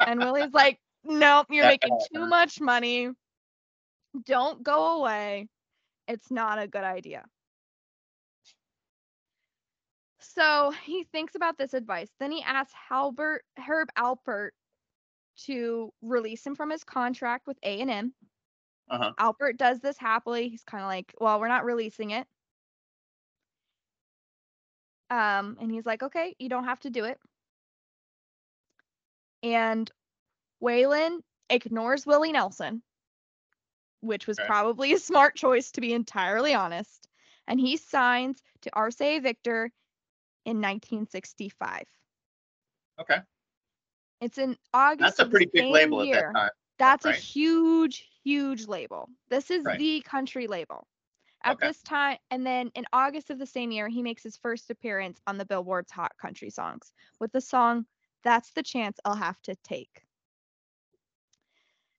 [0.00, 3.10] And Willie's like, Nope, you're making too much money.
[4.24, 5.48] Don't go away.
[6.06, 7.24] It's not a good idea.
[10.20, 12.08] So he thinks about this advice.
[12.20, 14.50] Then he asks Halbert Herb Alpert
[15.46, 18.14] to release him from his contract with A&M.
[18.90, 19.12] Uh-huh.
[19.18, 20.48] Alpert does this happily.
[20.48, 22.26] He's kind of like, "Well, we're not releasing it."
[25.10, 27.18] Um, and he's like, "Okay, you don't have to do it."
[29.42, 29.90] And
[30.62, 32.82] Waylon ignores Willie Nelson,
[34.00, 34.46] which was Okay.
[34.46, 37.08] probably a smart choice to be entirely honest.
[37.48, 39.72] and he signs to RCA Victor
[40.44, 41.82] in 1965.
[43.00, 43.20] Okay.
[44.20, 45.16] It's in August.
[45.18, 46.50] That's a pretty big label at that time.
[46.78, 49.08] That's a huge, huge label.
[49.28, 49.76] This is Right.
[49.76, 50.86] the country label.
[51.42, 51.66] At Okay.
[51.66, 55.20] this time, and then in August of the same year, he makes his first appearance
[55.26, 57.84] on the Billboard's Hot Country Songs with the song
[58.24, 60.02] That's the Chance I'll Have to Take.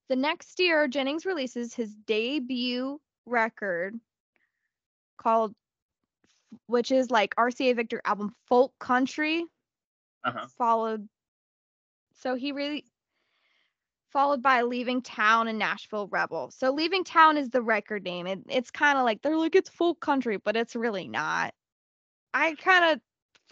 [0.09, 3.99] The next year, Jennings releases his debut record
[5.17, 5.55] called,
[6.67, 9.45] which is like RCA Victor album Folk Country
[10.23, 10.47] Uh-huh.
[10.57, 11.07] followed
[12.13, 12.85] so he really
[14.11, 18.39] followed by leaving town and nashville rebel so leaving town is the record name it,
[18.47, 21.53] it's kind of like they're like it's folk country but it's really not
[22.33, 23.01] i kind of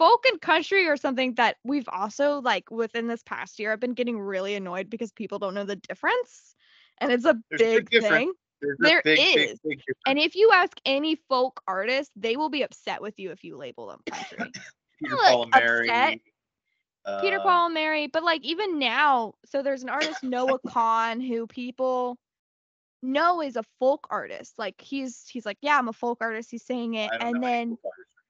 [0.02, 3.94] folk and country are something that we've also like within this past year i've been
[3.94, 6.56] getting really annoyed because people don't know the difference
[6.98, 8.10] and it's a There's big big difference.
[8.10, 8.32] thing
[8.64, 9.60] a There big, big, is.
[9.60, 9.98] big difference.
[10.08, 13.56] and if you ask any folk artist they will be upset with you if you
[13.56, 14.38] label them country
[14.98, 15.88] Peter like, Paul and Mary.
[15.88, 16.18] upset.
[17.20, 21.20] Peter uh, Paul and Mary, but like even now, so there's an artist Noah Kahan
[21.20, 22.16] who people
[23.02, 24.54] know is a folk artist.
[24.58, 26.50] Like he's he's like, yeah, I'm a folk artist.
[26.50, 27.76] He's saying it, and then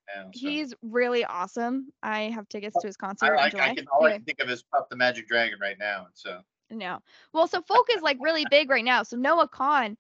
[0.09, 0.49] folk artists right now, so.
[0.49, 1.93] he's really awesome.
[2.03, 3.69] I have tickets to his I, concert in July.
[3.71, 6.05] I can all I can think of is Puff the Magic Dragon right now.
[6.07, 6.99] and So no,
[7.33, 9.03] well, so folk is like really big right now.
[9.03, 9.97] So Noah Kahan,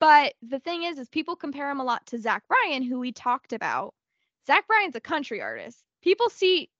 [0.00, 3.12] but the thing is, is people compare him a lot to Zach Bryan, who we
[3.12, 3.94] talked about.
[4.46, 5.82] Zach Bryan's a country artist.
[6.02, 6.70] People see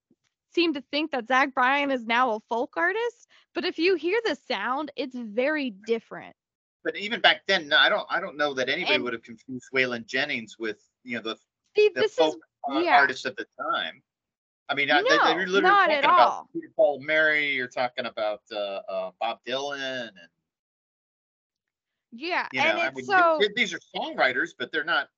[0.55, 4.19] seem to think that Zach Bryan is now a folk artist, but if you hear
[4.25, 6.35] the sound, it's very different.
[6.85, 9.23] but even back then, no, I don't I don't know that anybody And- would have
[9.23, 11.37] confused Waylon Jennings with you know the,
[11.75, 12.97] the this folk uh, yeah.
[12.97, 14.03] artists of the time.
[14.69, 16.49] I mean, I- they, they No, literally not talking at about all.
[16.53, 17.55] Peter Paul Mary.
[17.55, 20.31] You're talking about uh, uh, Bob Dylan, and
[22.13, 25.09] yeah, you know, and I mean, so th- these are songwriters, but they're not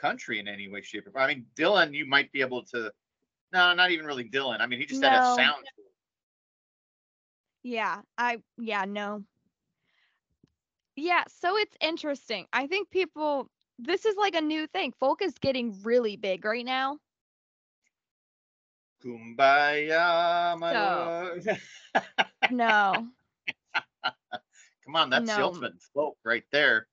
[0.00, 1.24] country in any way, shape, or form.
[1.24, 2.90] I mean, Dylan, you might be able to.
[3.52, 4.60] No, not even really Dylan.
[4.60, 5.64] I mean, he just had a sound.
[7.62, 9.24] yeah, I yeah, no.
[10.96, 12.46] Yeah, so it's interesting.
[12.52, 13.48] I think people
[13.84, 14.92] this is like a new thing.
[14.98, 16.98] Folk is getting really big right now.
[19.02, 21.46] Kumbaya, my love.
[22.48, 23.12] No.
[24.84, 25.42] Come on, that's the No.
[25.42, 26.86] ultimate folk right there.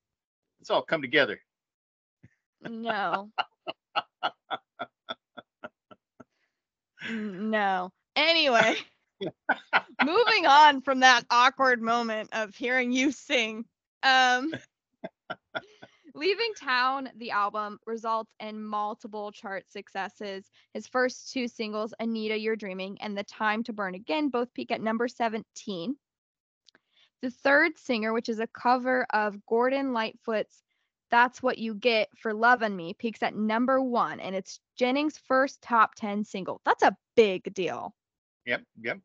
[0.60, 1.39] Let's all come together.
[2.67, 3.32] No.
[7.10, 7.91] No.
[8.15, 8.76] Anyway,
[10.02, 13.65] moving on from that awkward moment of hearing you sing.
[14.04, 14.54] Um
[16.18, 20.50] Leaving Town, the album, results in multiple chart successes.
[20.74, 24.72] His first two singles, Anita, You're Dreaming, and The Time to Burn Again, both peak
[24.72, 25.96] at number 17.
[27.22, 30.64] The third singer, which is a cover of Gordon Lightfoot's
[31.12, 35.62] That's What You Get for Lovin' Me, peaks at number one, and it's Jennings' first
[35.62, 36.62] top 10 single.
[36.66, 37.94] That's a big deal.
[38.48, 39.00] Yep, yep.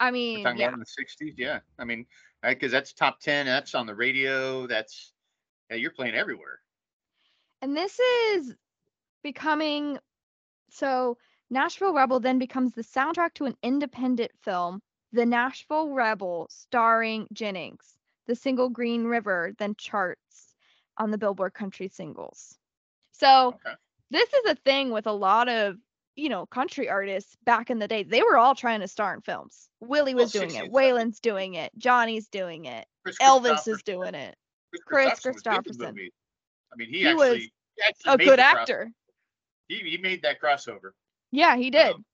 [0.00, 0.72] I mean, talking yeah.
[0.72, 1.34] in the 60s.
[1.36, 1.58] Yeah.
[1.78, 2.06] I mean,
[2.42, 3.44] because that's top 10.
[3.44, 4.66] That's on the radio.
[4.66, 5.12] That's,
[5.70, 6.60] yeah, you're playing everywhere.
[7.62, 8.54] And this is
[9.22, 9.98] becoming
[10.70, 11.18] so
[11.50, 17.98] Nashville Rebel then becomes the soundtrack to an independent film, The Nashville Rebel, starring Jennings.
[18.26, 20.54] The single Green River then charts
[20.98, 22.58] on the Billboard Country Singles.
[23.12, 23.74] So Okay.
[24.10, 25.76] this is a thing with a lot of
[26.14, 28.02] you know country artists back in the day.
[28.02, 29.70] They were all trying to star in films.
[29.80, 30.72] Willie Well, was doing 60s, it.
[30.72, 31.72] Waylon's doing it.
[31.78, 32.86] Johnny's doing it.
[33.02, 34.36] Chris Elvis is doing it.
[34.86, 35.94] Chris Kris Kristofferson was good in the Kristofferson.
[35.94, 36.12] movie.
[36.72, 37.52] I mean, he, He was he
[37.86, 38.90] actually A good actor.
[39.68, 40.92] He, he made that crossover.
[41.30, 41.94] Yeah, he did.
[41.94, 42.04] Um,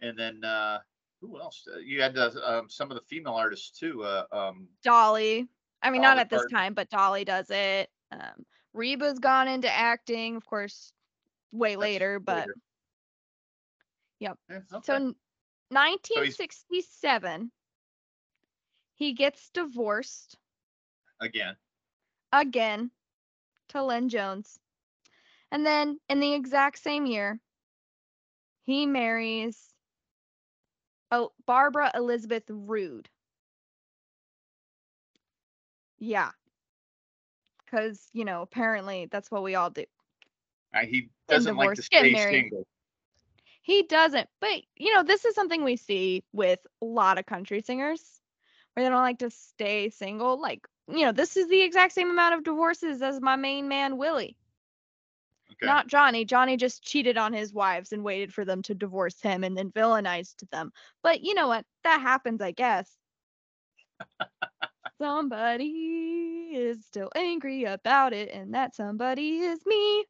[0.00, 0.78] and then uh,
[1.20, 1.66] who else?
[1.72, 4.02] Uh, You had uh, um, some of the female artists too.
[4.02, 5.48] Uh, um, Dolly.
[5.82, 7.88] I mean, not Dolly at this time, but Dolly does it.
[8.12, 10.92] Um, Reba's gone into acting, of course,
[11.52, 12.54] way that's later, but later.
[14.20, 14.38] Yep.
[14.50, 14.96] Yeah, so okay.
[14.96, 15.02] in
[15.70, 17.50] 1967,
[18.96, 20.36] he gets divorced
[21.20, 21.56] again,
[22.32, 22.90] again
[23.70, 24.58] to Lynn Jones.
[25.52, 27.40] And then in the exact same year,
[28.62, 29.70] he marries
[31.10, 33.08] oh, Barbara Elizabeth Rood.
[35.98, 36.30] Yeah.
[37.64, 39.84] Because, you know, apparently that's what we all do.
[40.74, 42.66] Uh, he doesn't like to stay single.
[43.62, 44.28] He doesn't.
[44.40, 48.20] But, you know, this is something we see with a lot of country singers
[48.72, 50.40] where they don't like to stay single.
[50.40, 53.96] Like, you know, this is the exact same amount of divorces as my main man,
[53.96, 54.36] Willie.
[55.52, 55.66] Okay.
[55.66, 56.24] Not Johnny.
[56.24, 59.70] Johnny just cheated on his wives and waited for them to divorce him and then
[59.70, 60.72] villainized them.
[61.02, 61.64] But you know what?
[61.84, 62.90] That happens, I guess.
[65.00, 70.04] somebody is still angry about it, and that somebody is me.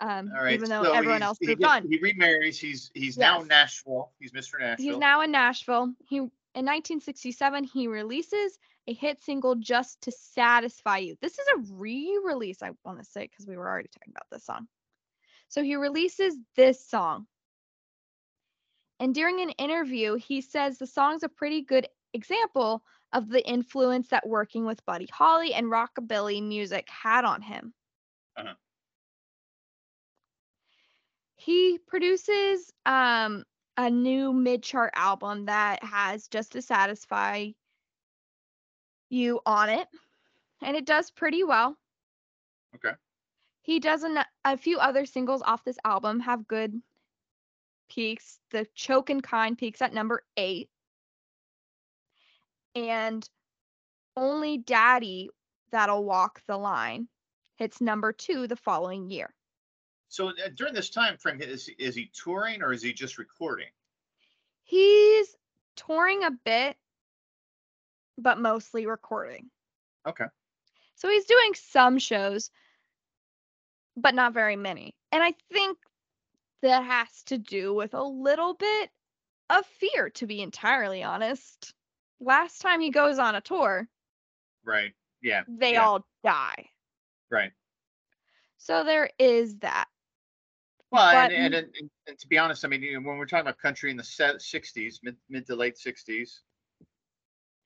[0.00, 0.54] Um, All right.
[0.54, 1.88] even though so everyone else he, moved gets- on.
[1.88, 2.58] He remarries.
[2.58, 3.48] He's he's now Yes.
[3.48, 4.10] Nashville.
[4.18, 4.58] He's Mr.
[4.60, 4.84] Nashville.
[4.84, 5.92] He's now in Nashville.
[6.08, 11.74] He in 1967 he releases a hit single "Just to Satisfy You." This is a
[11.74, 14.68] re-release, I want to say, because we were already talking about this song.
[15.48, 17.26] So he releases this song,
[19.00, 24.08] and during an interview, he says the song's a pretty good example of the influence
[24.08, 27.74] that working with Buddy Holly and rockabilly music had on him.
[28.36, 28.54] Uh-huh.
[31.36, 33.44] He produces um
[33.76, 37.48] a new mid-chart album that has just to satisfy
[39.12, 39.86] you on it
[40.62, 41.76] and it does pretty well
[42.74, 42.94] Okay.
[43.60, 46.80] he does an, a few other singles off this album have good
[47.90, 50.70] peaks the Chokin' Kind peaks at number eight
[52.74, 53.28] and
[54.16, 55.28] only daddy
[55.70, 57.08] that'll walk the line
[57.56, 59.34] hits number two the following year
[60.08, 63.68] So uh, during this time frame, is is he touring or is he just recording?
[64.64, 65.36] He's
[65.76, 66.76] touring a bit,
[68.18, 69.50] but mostly recording.
[70.06, 70.26] Okay.
[70.96, 72.50] So he's doing some shows,
[73.96, 74.94] but not very many.
[75.10, 75.78] And I think
[76.62, 78.90] that has to do with a little bit
[79.50, 81.74] of fear, to be entirely honest.
[82.20, 83.88] Last time he goes on a tour,
[84.64, 84.92] Right.
[85.20, 85.42] Yeah.
[85.48, 85.84] they Yeah.
[85.86, 86.70] all die.
[87.30, 87.52] Right.
[88.58, 89.88] So there is that.
[90.90, 93.26] Well, But- and, and, and, and to be honest, I mean, you know, when we're
[93.26, 96.40] talking about country in the 60s, mid, mid to late 60s,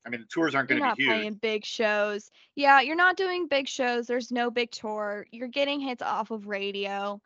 [0.07, 1.13] I mean, the tours aren't going to be huge.
[1.13, 2.31] playing big shows.
[2.55, 4.07] Yeah, you're not doing big shows.
[4.07, 5.27] There's no big tour.
[5.33, 7.21] You're getting hits off of radio.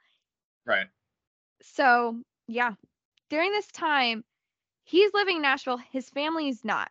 [0.65, 0.87] Right.
[1.63, 2.73] So, yeah,
[3.29, 4.25] during this time,
[4.85, 5.81] he's living in Nashville.
[5.93, 6.91] His family's not.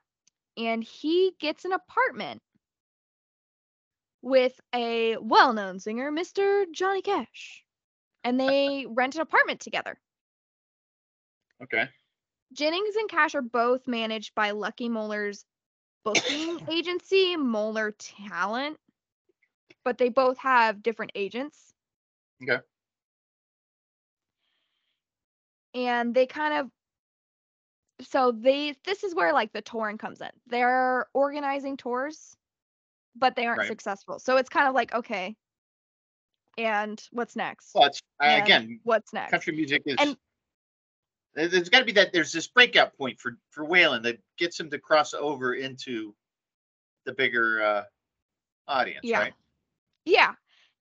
[0.58, 2.41] And he gets an apartment
[4.21, 6.65] with a well known singer, Mr.
[6.71, 7.63] Johnny Cash.
[8.23, 9.97] And they rent an apartment together.
[11.63, 11.89] Okay.
[12.54, 15.45] Jennings and Cash are both managed by Lucky Moeller's
[16.04, 18.78] booking agency, Moeller Talent,
[19.84, 21.74] but they both have different agents.
[22.44, 22.62] Okay.
[25.74, 26.72] And they kind of
[28.02, 30.30] so they this is where like the touring comes in.
[30.48, 32.36] They're organizing tours,
[33.16, 33.68] but they aren't Right.
[33.68, 34.20] successful.
[34.20, 35.36] So it's kind of like okay.
[36.58, 37.72] And what's next?
[37.76, 39.32] Well, it's uh, And again, what's next?
[39.32, 39.96] country music is.
[40.00, 40.18] And-
[41.36, 42.12] there's got to be that.
[42.13, 46.15] There's this breakout point for for Waylon that gets him to cross over into
[47.06, 47.84] the bigger uh,
[48.68, 49.20] audience, Yeah.
[49.20, 49.34] right?
[50.06, 50.34] Yeah.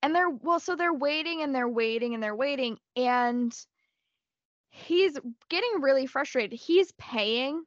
[0.03, 2.79] And they're well, so they're waiting and they're waiting and they're waiting.
[2.97, 3.55] And
[4.71, 6.59] he's getting really frustrated.
[6.59, 7.65] He's paying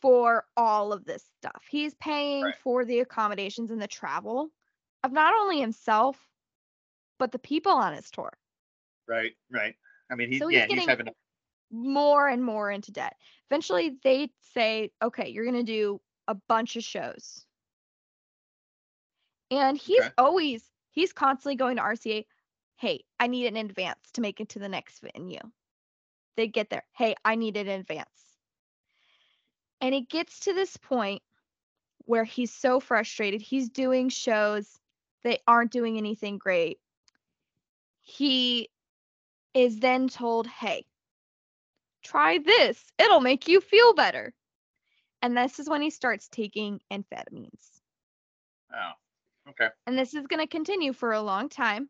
[0.00, 1.62] for all of this stuff.
[1.70, 2.56] He's paying Right.
[2.62, 4.50] for the accommodations and the travel
[5.04, 6.18] of not only himself,
[7.18, 8.32] but the people on his tour.
[9.08, 9.32] Right.
[9.50, 9.74] Right.
[10.10, 11.08] I mean, he, So he's yeah, he's getting- having.
[11.08, 11.12] A,
[11.72, 13.16] More and more into debt.
[13.50, 17.44] Eventually, they say, okay, you're going to do a bunch of shows.
[19.50, 20.10] And he's Okay.
[20.18, 22.26] always, he's constantly going to RCA.
[22.76, 25.40] Hey, I need it in advance to make it to the next venue.
[26.36, 26.84] They get there.
[26.92, 28.08] Hey, I need it in advance.
[29.80, 31.22] And it gets to this point
[32.04, 33.40] where he's so frustrated.
[33.40, 34.78] He's doing shows
[35.24, 36.78] that aren't doing anything great.
[38.00, 38.70] He
[39.54, 40.86] is then told, hey,
[42.02, 42.82] try this.
[42.98, 44.32] It'll make you feel better.
[45.22, 47.80] And this is when he starts taking amphetamines.
[48.74, 48.92] oh,
[49.50, 49.68] okay.
[49.86, 51.88] And this is going to continue for a long time.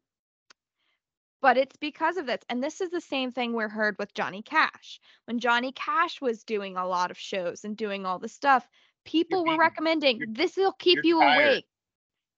[1.40, 2.40] But it's because of this.
[2.48, 5.00] And this is the same thing we heard with Johnny Cash.
[5.24, 8.68] When Johnny Cash was doing a lot of shows and doing all this stuff,
[9.04, 11.48] people were being- recommending this will keep you're tired.
[11.48, 11.66] awake.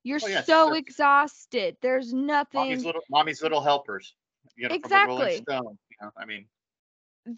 [0.04, 1.76] You're Oh, yeah, so exhausted.
[1.82, 2.60] There's nothing.
[2.60, 4.14] Mommy's little, mommy's little helpers.
[4.56, 5.42] You know, from the Rolling Exactly.
[5.42, 6.46] Stones, you know, I mean,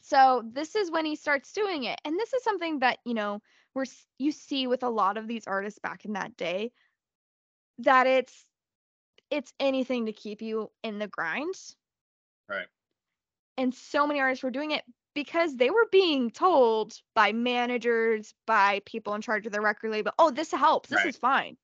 [0.02, 3.40] so this is when he starts doing it and this is something that you know
[3.74, 3.84] we're
[4.18, 6.72] you see with a lot of these artists back in that day
[7.78, 8.46] that it's
[9.30, 11.54] it's anything to keep you in the grind
[12.48, 12.66] Right.
[13.56, 14.84] and so many artists were doing it
[15.14, 20.12] because they were being told by managers by people in charge of the record label
[20.18, 21.08] oh this helps this Right.
[21.08, 21.56] is fine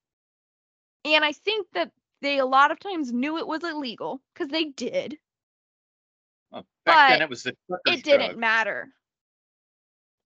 [1.04, 1.90] and i think that
[2.20, 5.18] they a lot of times knew it was illegal because they did
[6.52, 8.38] well, back then But it was the it didn't drug.
[8.38, 8.88] matter.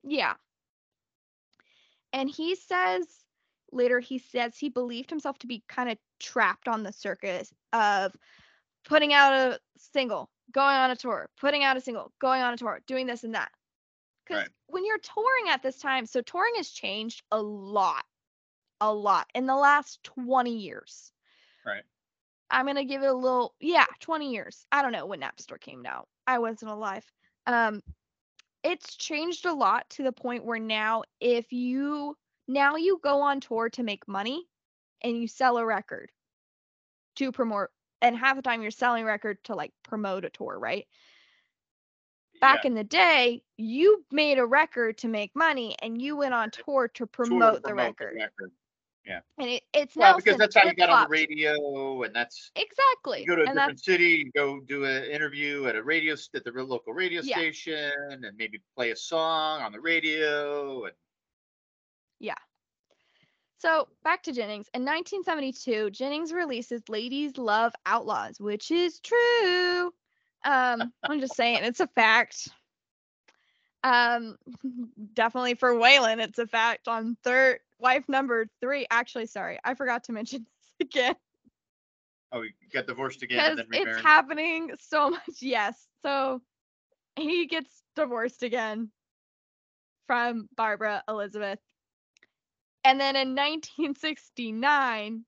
[0.03, 0.35] Yeah.
[2.12, 3.07] And he says
[3.72, 8.16] later, he says he believed himself to be kind of trapped on the circus of
[8.85, 12.57] putting out a single, going on a tour, putting out a single, going on a
[12.57, 13.51] tour, doing this and that.
[14.24, 14.51] Because Right.
[14.66, 18.05] when you're touring at this time, so touring has changed a lot
[18.81, 21.12] a lot in the last 20 years.
[21.64, 21.83] Right.
[22.51, 24.67] I'm going to give it a little, yeah, 20 years.
[24.71, 26.09] I don't know when Napster came out.
[26.27, 27.05] I wasn't alive.
[27.47, 27.83] Um,
[28.63, 32.17] it's changed a lot to the point where now, if you
[32.49, 34.47] now you go on tour to make money
[35.03, 36.11] and you sell a record
[37.17, 37.69] to promote,
[38.03, 40.87] and half the time you're selling a record to like promote a tour, right?
[42.41, 46.35] back Yeah, in the day, you made a record to make money and you went
[46.35, 48.19] on tour to tour to promote the promote record.
[49.07, 49.23] Record.
[49.39, 53.21] And it, it's Well, because that's how you got on the radio, and that's Exactly.
[53.21, 56.15] you go to a and different city, you go do an interview at a radio
[56.35, 57.37] at the local radio Yeah.
[57.37, 60.85] station, and maybe play a song on the radio.
[60.85, 60.95] And
[62.21, 62.35] yeah.
[63.59, 64.69] so back to Jennings.
[64.75, 69.93] In 1972, Jennings releases Ladies Love Outlaws, which is true.
[70.45, 72.49] Um, I'm just saying it's a fact.
[73.83, 74.37] Um,
[75.15, 76.89] definitely for Waylon, it's a fact.
[76.89, 80.47] On third wife number three, actually, sorry, I forgot to mention
[80.81, 81.16] this again.
[82.33, 85.20] oh, you got divorced again and because then it's happening so much.
[85.41, 85.87] Yes.
[86.03, 86.41] So
[87.16, 88.91] he gets divorced again
[90.07, 91.59] from Barbara Elizabeth.
[92.85, 95.24] And then in 1969,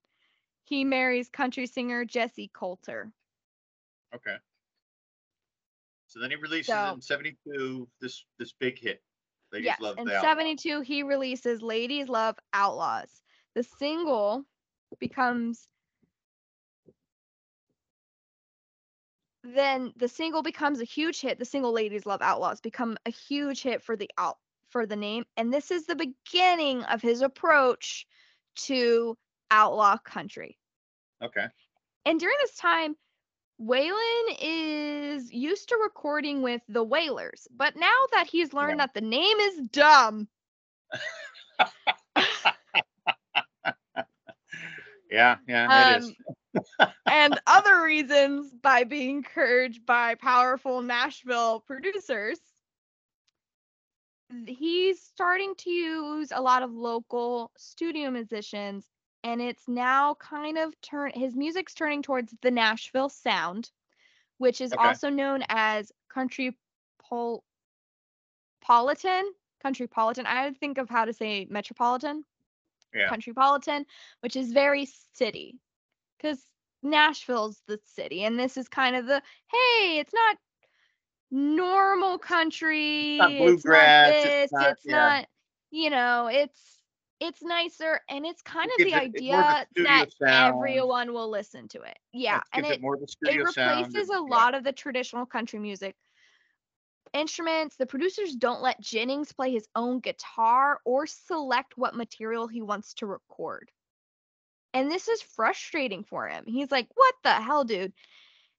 [0.63, 3.11] he marries country singer Jessi Colter.
[4.15, 4.35] okay.
[6.07, 9.01] So then he releases So- in '72 this this big hit.
[9.51, 9.79] Ladies yes.
[9.79, 10.29] love In the Outlaws.
[10.29, 13.09] 72, he releases Ladies Love Outlaws.
[13.55, 14.45] The single
[14.99, 15.67] becomes
[19.43, 21.39] then the single becomes a huge hit.
[21.39, 24.37] The single Ladies Love Outlaws become a huge hit for the out
[24.69, 25.25] for the name.
[25.37, 28.05] And this is the beginning of his approach
[28.55, 29.17] to
[29.49, 30.57] outlaw country.
[31.23, 31.45] Okay.
[32.05, 32.95] And during this time,
[33.61, 38.81] Waylon is used to recording with the Waylors, but now that he's learned Yeah.
[38.81, 40.27] that the name is dumb,
[45.11, 46.11] Yeah, yeah, it is.
[46.11, 46.15] Um,
[47.07, 52.39] and other reasons by being encouraged by powerful Nashville producers,
[54.47, 58.87] he's starting to use a lot of local studio musicians
[59.23, 63.71] and it's now kind of turn his music's turning towards the Nashville sound,
[64.37, 64.81] which is Okay.
[64.83, 66.57] also known as country
[66.99, 67.43] pol
[68.61, 69.23] politan,
[69.61, 70.25] country politan.
[70.25, 72.25] I think of how to say metropolitan,
[72.93, 73.09] Yeah.
[73.09, 73.85] countrypolitan,
[74.21, 75.59] which is very city.
[76.19, 76.43] Cuz
[76.81, 80.37] Nashville's the city and this is kind of the hey, it's not
[81.31, 83.17] normal country.
[83.17, 84.95] not it's bluegrass, not it's not- it's yeah.
[84.95, 85.29] not
[85.71, 86.78] you know, it's
[87.19, 90.55] it's nicer and it's kind of the it- the idea that sound.
[90.55, 91.97] everyone will listen to it.
[92.13, 94.19] Yeah, It and it it replaces and- a yeah.
[94.19, 95.95] lot of the traditional country music
[97.13, 97.75] instruments.
[97.75, 102.93] The producers don't let Jennings play his own guitar or select what material he wants
[102.95, 103.71] to record.
[104.73, 106.45] And this is frustrating for him.
[106.45, 107.93] He's like, "What the hell, dude?"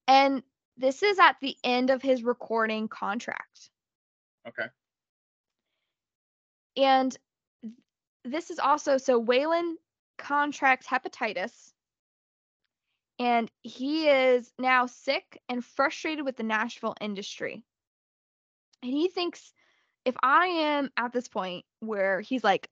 [0.09, 0.43] And
[0.77, 3.71] this is at the end of his recording contract.
[4.49, 4.67] Okay.
[6.77, 7.17] And
[8.25, 9.75] this is also so Waylon
[10.19, 11.73] contracts hepatitis
[13.19, 17.63] and he is now sick and frustrated with the Nashville industry.
[18.83, 19.53] And he thinks
[20.07, 22.69] if I am at this point where he's like,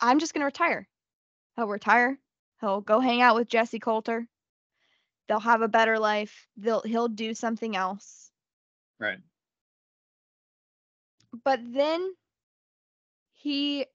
[0.00, 0.88] I'm just going to retire,
[1.56, 2.18] he'll retire.
[2.60, 4.26] He'll go hang out with Jessi Colter.
[5.28, 6.48] They'll have a better life.
[6.56, 8.30] They'll he'll do something else.
[8.98, 9.18] Right.
[11.44, 12.14] But then
[13.34, 13.86] he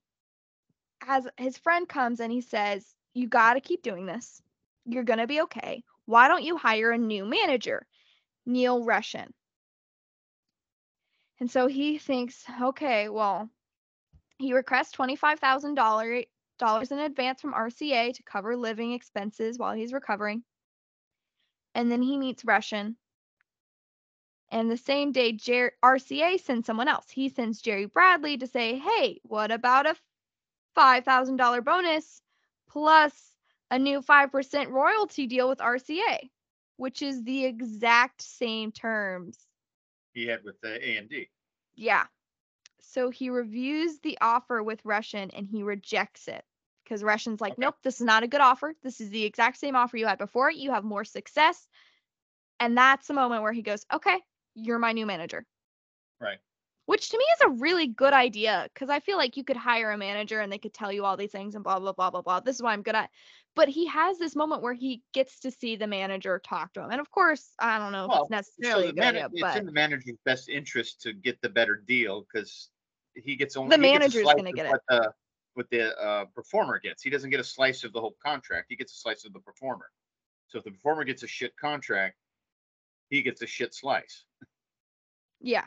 [1.05, 4.41] has his friend comes and he says, You got to keep doing this.
[4.85, 5.83] You're going to be okay.
[6.05, 7.85] Why don't you hire a new manager,
[8.45, 9.33] Neil Russian?
[11.39, 13.49] And so he thinks, Okay, well,
[14.37, 16.25] he requests $25,000
[16.91, 20.43] in advance from RCA to cover living expenses while he's recovering.
[21.75, 22.97] And then he meets Russian.
[24.49, 27.09] And the same day, Jer- RCA sends someone else.
[27.09, 29.95] He sends Jerry Bradley to say, hey, what about a
[30.75, 32.21] $5,000 bonus
[32.69, 33.35] plus
[33.71, 36.29] a new 5% royalty deal with RCA,
[36.77, 39.37] which is the exact same terms.
[40.13, 41.29] He had with the A and D.
[41.75, 42.05] Yeah.
[42.79, 46.43] So he reviews the offer with Reshen and he rejects it
[46.83, 47.61] because Reshen's like, Okay.
[47.61, 48.75] nope, this is not a good offer.
[48.83, 50.51] This is the exact same offer you had before.
[50.51, 51.67] You have more success.
[52.59, 54.19] And that's the moment where he goes, okay,
[54.53, 55.45] you're my new manager.
[56.19, 56.37] Right.
[56.85, 59.91] Which to me is a really good idea because I feel like you could hire
[59.91, 62.21] a manager and they could tell you all these things and blah, blah, blah, blah,
[62.21, 62.41] blah.
[62.41, 63.09] This is what I'm good at.
[63.55, 66.91] But he has this moment where he gets to see the manager talk to him.
[66.91, 69.15] And of course, I don't know if Well, it's necessarily so a the good man-
[69.15, 72.69] idea, it's but in the manager's best interest to get the better deal because
[73.15, 74.71] he gets only The manager's gonna of get it.
[74.71, 75.13] what The,
[75.53, 77.01] what the uh, performer gets.
[77.01, 78.65] He doesn't get a slice of the whole contract.
[78.69, 79.85] He gets a slice of the performer.
[80.47, 82.17] So if the performer gets a shit contract,
[83.09, 84.25] he gets a shit slice.
[85.39, 85.65] Yeah.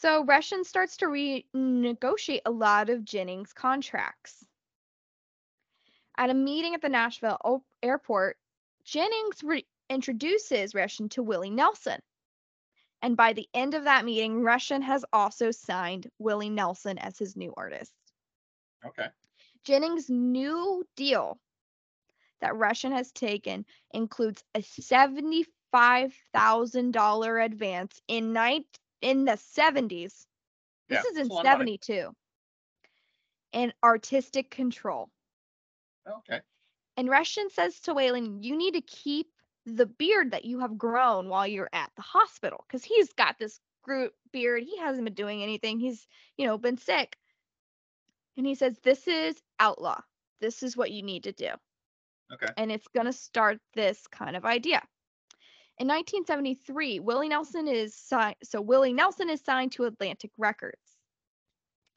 [0.00, 4.46] So Reshen starts to renegotiate a lot of Jennings' contracts.
[6.16, 8.38] At a meeting at the Nashville o- airport,
[8.84, 12.00] Jennings re- introduces Reshen to Willie Nelson.
[13.02, 17.34] And by the end of that meeting, Reshen has also signed Willie Nelson as his
[17.34, 17.92] new artist.
[18.86, 19.08] Okay.
[19.64, 21.40] Jennings' new deal
[22.40, 30.26] that Reshen has taken includes a $75,000 advance in night in the 70s.
[30.88, 31.78] This Yeah, is in it's a lot of money.
[31.82, 32.14] 72.
[33.52, 35.10] And artistic control.
[36.06, 36.40] Okay.
[36.96, 39.28] And Reshen says to Waylon, you need to keep
[39.66, 43.60] the beard that you have grown while you're at the hospital because he's got this
[43.82, 44.62] gro- beard.
[44.64, 45.78] He hasn't been doing anything.
[45.78, 47.16] He's, you know, been sick.
[48.36, 50.00] And he says, this is outlaw.
[50.40, 51.50] This is what you need to do.
[52.32, 52.52] Okay.
[52.56, 54.82] And it's going to start this kind of idea.
[55.80, 58.36] In 1973, Willie Nelson is signed.
[58.42, 60.76] So Willie Nelson is signed to Atlantic Records.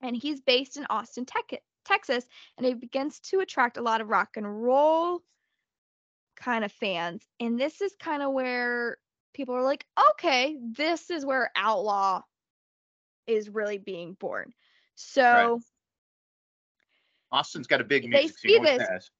[0.02, 2.26] And he's based in Austin, Tec- Texas
[2.58, 5.22] and it begins to attract a lot of rock and roll
[6.36, 7.24] kind of fans.
[7.40, 8.98] And this is kind of where
[9.34, 12.22] people are like, okay, this is where Outlaw
[13.28, 14.54] is really being born.
[14.96, 15.60] So
[17.32, 18.58] Austin's got a big They music see scene.
[18.66, 19.12] always this.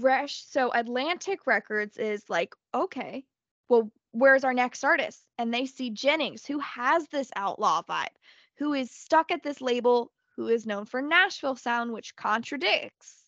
[0.00, 3.24] Resh, so Atlantic Records is like, okay,
[3.72, 5.24] well, where's our next artist?
[5.38, 8.14] And they see Jennings, who has this outlaw vibe,
[8.58, 13.22] who is stuck at this label, who is known for Nashville sound, which contradicts.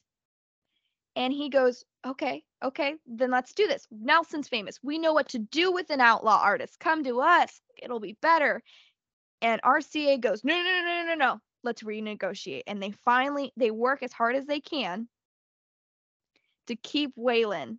[1.16, 3.86] And he goes, okay, okay, then let's do this.
[3.90, 4.78] Nelson's famous.
[4.82, 6.78] We know what to do with an outlaw artist.
[6.78, 7.58] Come to us.
[7.82, 8.62] It'll be better.
[9.40, 11.40] And RCA goes, no, no, no, no, no, no.
[11.62, 12.64] Let's renegotiate.
[12.66, 15.08] And they finally they work as hard as they can
[16.66, 17.78] to keep Waylon.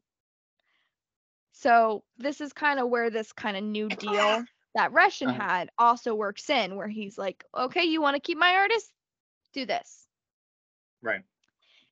[1.58, 4.43] So this is kind of where this kind of new deal
[4.76, 5.41] that Reshen Uh-huh.
[5.41, 8.91] had also works in, where he's like, okay, you want to keep my artist?
[9.53, 10.06] Do this.
[11.01, 11.24] Right.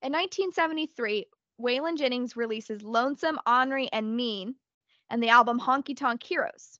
[0.02, 1.28] In 1973,
[1.62, 4.56] Waylon Jennings releases Lonesome, Ornery, and Mean,
[5.10, 6.78] and the album Honky Tonk Heroes.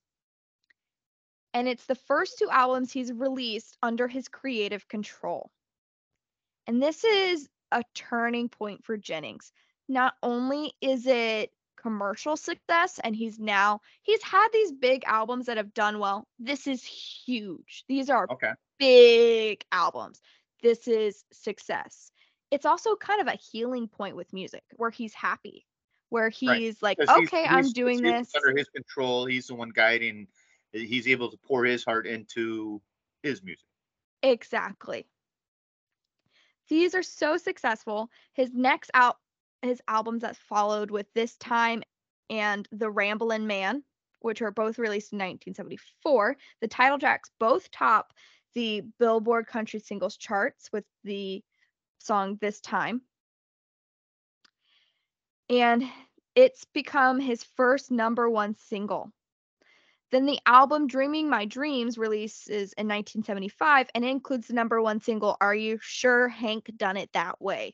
[1.54, 5.52] And it's the first two albums he's released under his creative control.
[6.68, 9.54] And this is a turning point for Jennings.
[9.88, 11.54] Not only is it
[11.84, 16.28] commercial success, and he's now, he's had these big albums that have done well.
[16.40, 17.84] This is huge.
[17.88, 18.54] These are Okay.
[18.80, 20.22] big albums.
[20.62, 22.10] This is success.
[22.52, 25.66] It's also kind of a healing point with music where he's happy,
[26.10, 26.62] where Right.
[26.62, 28.34] he's like, 'Cause he's- okay, I'm doing this.
[28.34, 29.26] under his control.
[29.26, 30.28] He's the one guiding.
[30.72, 32.82] He's able to pour his heart into
[33.24, 33.68] his music.
[34.22, 35.06] Exactly.
[36.70, 38.10] These are so successful.
[38.34, 39.20] His next out
[39.64, 41.84] his albums that followed with This Time
[42.30, 43.84] and The Ramblin' Man,
[44.20, 46.38] which are both released in 1974.
[46.62, 48.14] The title tracks both top
[48.54, 51.44] the Billboard Country Singles charts with the
[52.00, 53.02] song This Time.
[55.50, 55.84] And
[56.36, 59.12] it's become his first number one single.
[60.12, 65.36] Then the album Dreaming My Dreams releases in 1975 and includes the number one single
[65.42, 67.74] Are You Sure Hank Done It That Way?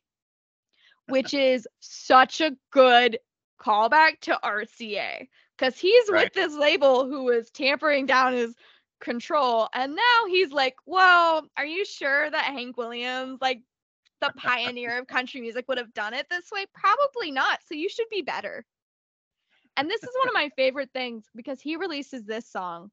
[1.09, 3.19] Which is such a good
[3.61, 6.25] callback to RCA because he's Right.
[6.25, 8.55] with this label who was tampering down his
[9.01, 9.69] control.
[9.73, 13.61] And now he's like, Whoa, are you sure that Hank Williams, like
[14.21, 16.65] the pioneer of country music, would have done it this way?
[16.73, 17.59] Probably not.
[17.67, 18.65] So you should be better.
[19.77, 22.91] And this is one of my favorite things because he releases this song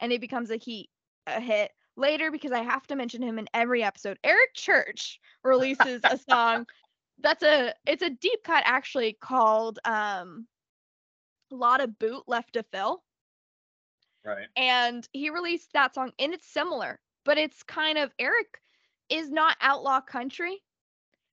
[0.00, 0.90] and it becomes a heat
[1.26, 4.18] a hit later because I have to mention him in every episode.
[4.22, 6.66] Eric Church releases a song
[7.20, 10.46] that's a it's a deep cut actually called um
[11.52, 13.02] a Lot of Boot Left to Fill
[14.24, 14.48] Right.
[14.56, 18.60] and he released that song and it's similar but it's kind of Eric
[19.08, 20.62] is not outlaw country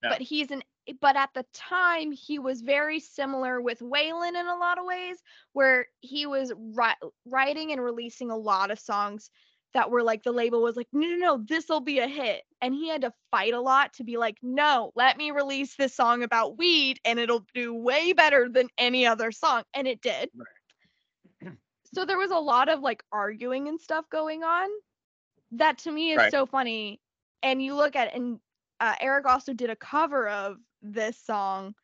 [0.03, 0.09] No.
[0.09, 0.61] but he's an
[1.01, 5.17] but at the time he was very similar with Waylon in a lot of ways
[5.53, 9.31] where he was ri- writing and releasing a lot of songs
[9.73, 12.43] that were like the label was like no no no this will be a hit
[12.61, 15.95] and he had to fight a lot to be like no let me release this
[15.95, 20.29] song about weed and it'll do way better than any other song and it did.
[21.93, 24.69] So there was a lot of like arguing and stuff going on.
[25.51, 26.29] That to me is Right.
[26.29, 26.99] so funny.
[27.43, 28.39] And you look at and
[28.79, 31.75] uh, eric also did a cover of this song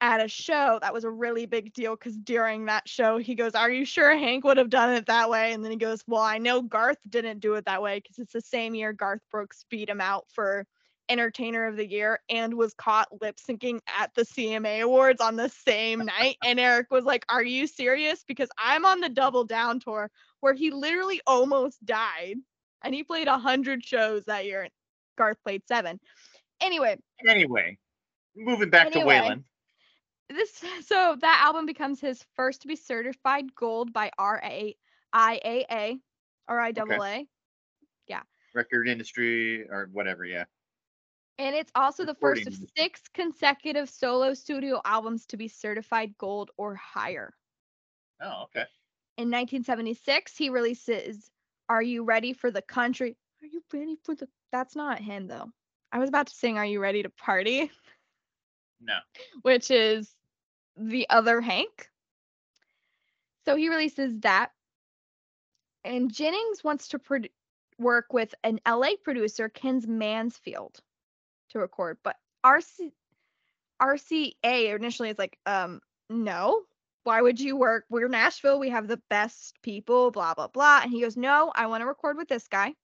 [0.00, 3.54] at a show that was a really big deal because during that show he goes
[3.56, 6.22] are you sure hank would have done it that way and then he goes well
[6.22, 9.64] i know garth didn't do it that way because it's the same year garth brooks
[9.70, 10.64] beat him out for
[11.08, 15.48] entertainer of the year and was caught lip syncing at the CMA Awards on the
[15.48, 16.36] same night.
[16.44, 18.24] And Eric was like, Are you serious?
[18.26, 22.36] Because I'm on the Double Down tour where he literally almost died.
[22.84, 24.62] And he played 100 shows that year.
[24.62, 24.70] and
[25.16, 25.98] Garth played seven.
[26.60, 26.96] Anyway,
[27.26, 27.78] Anyway,
[28.36, 29.14] moving back Anyway.
[29.16, 29.44] to Waylon.
[30.28, 34.70] This so that album becomes his first to be certified gold by RA
[35.14, 36.00] IAA
[36.48, 37.26] or IAA.
[38.54, 40.24] record industry or whatever.
[40.24, 40.44] Yeah.
[41.38, 46.50] And it's also the first of six consecutive solo studio albums to be certified gold
[46.56, 47.32] or higher.
[48.20, 48.66] Oh, okay.
[49.18, 51.30] In 1976, he releases
[51.68, 53.16] Are You Ready for the Country?
[53.40, 55.52] Are you ready for the That's not him though.
[55.92, 57.70] I was about to sing Are You Ready to Party,
[58.80, 58.98] No.
[59.42, 60.12] which is
[60.78, 61.90] the other Hank.
[63.44, 64.50] So he releases that.
[65.84, 67.30] And Jennings wants to produ-
[67.78, 70.78] work with an LA producer, Ken's Mansfield,
[71.50, 71.98] to record.
[72.02, 72.92] But RC-
[73.80, 76.62] RCA initially is like, um, no.
[77.04, 77.84] Why would you work?
[77.88, 78.58] We're Nashville.
[78.58, 80.80] We have the best people, blah, blah, blah.
[80.82, 82.74] And he goes, no, I want to record with this guy.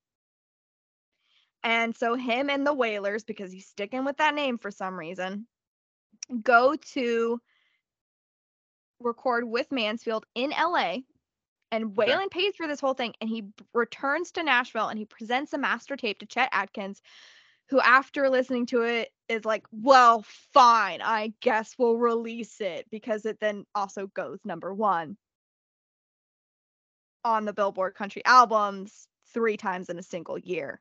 [1.63, 5.47] And so him and the Waylors, because he's sticking with that name for some reason,
[6.43, 7.41] go to
[9.01, 10.99] record with Mansfield in LA.
[11.73, 12.13] And Okay.
[12.13, 15.59] Waylon pays for this whole thing and he returns to Nashville and he presents a
[15.59, 17.03] master tape to Chet Atkins,
[17.69, 23.25] who, after listening to it, is like, well, fine, I guess we'll release it because
[23.25, 25.17] it then also goes number one
[27.25, 30.81] on the Billboard Country Albums three times in a single year.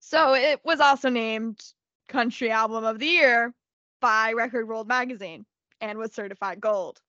[0.00, 1.62] So it was also named
[2.08, 3.54] Country Album of the Year
[4.00, 5.46] by Record World Magazine
[5.82, 7.00] and was certified gold.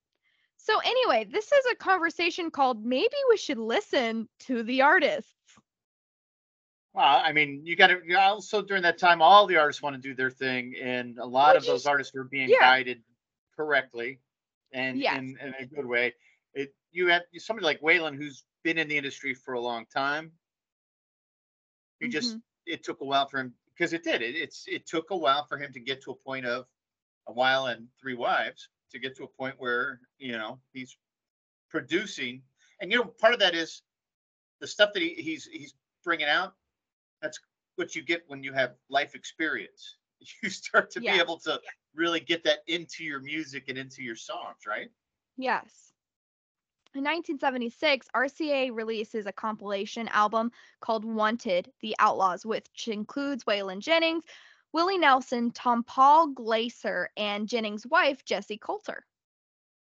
[0.58, 5.32] So, anyway, this is a conversation called Maybe We Should Listen to the Artists.
[6.94, 10.02] Well, I mean, you got to also during that time, all the artists want to
[10.02, 12.60] do their thing, and a lot of those is- artists were being yeah.
[12.60, 13.02] guided
[13.56, 14.20] correctly
[14.74, 15.18] and Yes.
[15.18, 16.14] in, in a good way.
[16.54, 20.32] It you had somebody like Waylon who's been in the industry for a long time.
[22.00, 22.40] You just mm-hmm.
[22.74, 24.22] it took a while for him because it did.
[24.22, 26.66] It, it's it took a while for him to get to a point of
[27.28, 30.98] a while and three wives to get to a point where you know he's
[31.70, 32.42] producing,
[32.82, 33.82] and you know part of that is
[34.62, 36.54] the stuff that he, he's he's bringing out.
[37.22, 37.40] That's
[37.76, 39.98] what you get when you have life experience.
[40.42, 41.60] You start to be able to
[41.94, 44.88] really get that into your music and into your songs, right?
[45.36, 45.92] Yes.
[46.96, 54.24] In 1976, RCA releases a compilation album called Wanted The Outlaws, which includes Waylon Jennings,
[54.74, 59.06] Willie Nelson, Tompall Glaser, and Jennings' wife, Jessi Colter.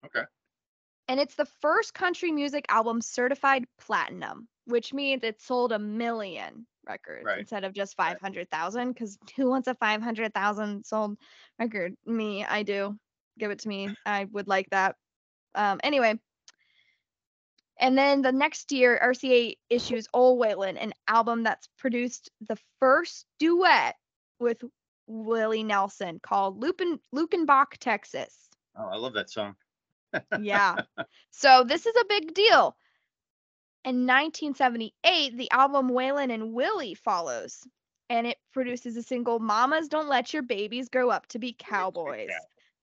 [0.06, 0.24] Okay.
[1.08, 6.68] And it's the first country music album certified platinum, which means it sold a million
[6.86, 7.40] records Right.
[7.40, 8.14] instead of just Right.
[8.20, 8.94] 500,000.
[8.94, 11.18] Because who wants a 500,000 sold
[11.58, 11.96] record?
[12.06, 12.98] Me, I do.
[13.40, 13.90] Give it to me.
[14.06, 14.96] I would like that.
[15.56, 16.20] Um, anyway.
[17.80, 23.26] And then the next year, RCA issues Old Waylon, an album that's produced the first
[23.40, 23.96] duet
[24.40, 24.64] with
[25.08, 29.56] Willie Nelson called Lupin, Luckenbach, Texas Oh, I love that song.
[30.40, 30.76] yeah.
[31.32, 32.76] So this is a big deal.
[33.86, 37.66] In 1978, the album Waylon and Willie follows,
[38.10, 42.30] and it produces a single "Mamas Don't Let Your Babies Grow Up to Be Cowboys."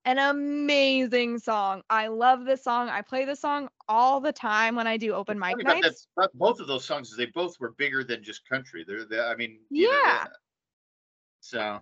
[0.07, 1.83] An amazing song.
[1.91, 2.89] I love this song.
[2.91, 6.07] I play this song all the time when I do open mic about that- nights.
[6.35, 8.85] both of those songs is they both were bigger than just country.
[8.87, 10.25] They're, they I mean, know, Yeah.
[10.25, 10.31] they-
[11.45, 11.79] so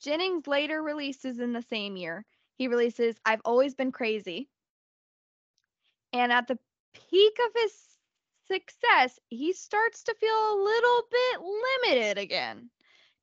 [0.00, 2.24] Jennings later releases in the same year.
[2.56, 4.48] He releases I've Always Been Crazy.
[6.14, 6.58] And at the
[6.94, 7.72] peak of his
[8.48, 11.40] success, he starts to feel a little bit
[11.84, 12.70] limited again.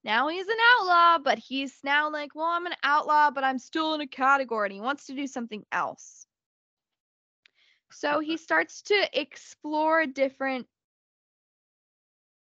[0.03, 3.95] Now he's an outlaw, but he's now like, well, I'm an outlaw, but I'm still
[3.95, 6.27] in a category and he wants to do something else.
[7.91, 10.67] So he starts to explore different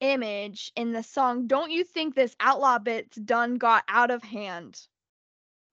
[0.01, 4.81] image in the song Don't You Think This Outlaw Bit's Done Got Out of Hand,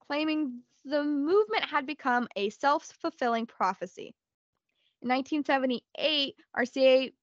[0.08, 4.16] claiming the movement had become a self fulfilling prophecy.
[5.02, 7.14] In 1978, RCA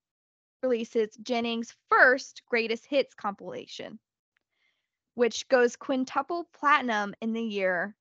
[0.62, 3.98] releases Jennings' first greatest hits compilation,
[5.14, 7.96] which goes quintuple platinum in the year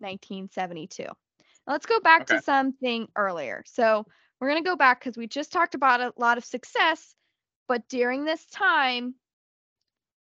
[0.00, 1.04] 1972.
[1.04, 1.14] Now
[1.68, 2.36] let's go back Okay.
[2.36, 3.62] to something earlier.
[3.66, 4.06] So
[4.40, 7.14] we're going to go back because we just talked about a lot of success,
[7.72, 9.14] but during this time,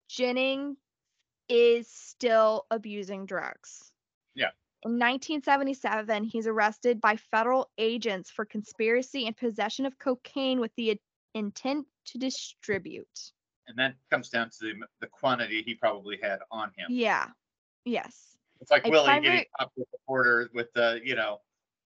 [0.08, 0.78] Jennings
[1.50, 3.92] is still abusing drugs.
[4.34, 4.52] Yeah.
[4.84, 10.98] In 1977, he's arrested by federal agents for conspiracy and possession of cocaine with the
[11.34, 13.34] intent to distribute.
[13.68, 16.88] And that comes down to the, the quantity he probably had on him.
[16.88, 17.28] Yeah.
[17.84, 18.38] Yes.
[18.62, 21.42] It's like A Willie getting up with the porter with the, you know,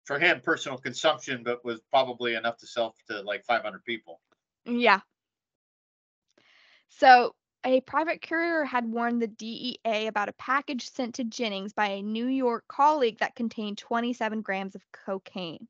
[0.05, 4.21] for him, personal consumption, but was probably enough to sell to like 500 people.
[4.67, 5.01] Yeah.
[6.99, 7.35] So,
[7.65, 12.03] a private courier had warned the DEA about a package sent to Jennings by a
[12.03, 15.69] New York colleague that contained 27 grams of cocaine.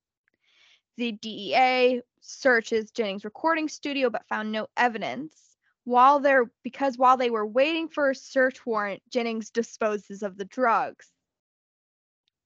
[0.96, 5.34] The DEA searches Jennings' recording studio but found no evidence.
[5.82, 10.44] While they're because while they were waiting for a search warrant, Jennings disposes of the
[10.44, 11.10] drugs.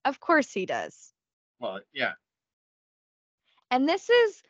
[0.05, 1.13] Of course he does.
[1.59, 2.13] Well, yeah.
[3.71, 4.43] And this is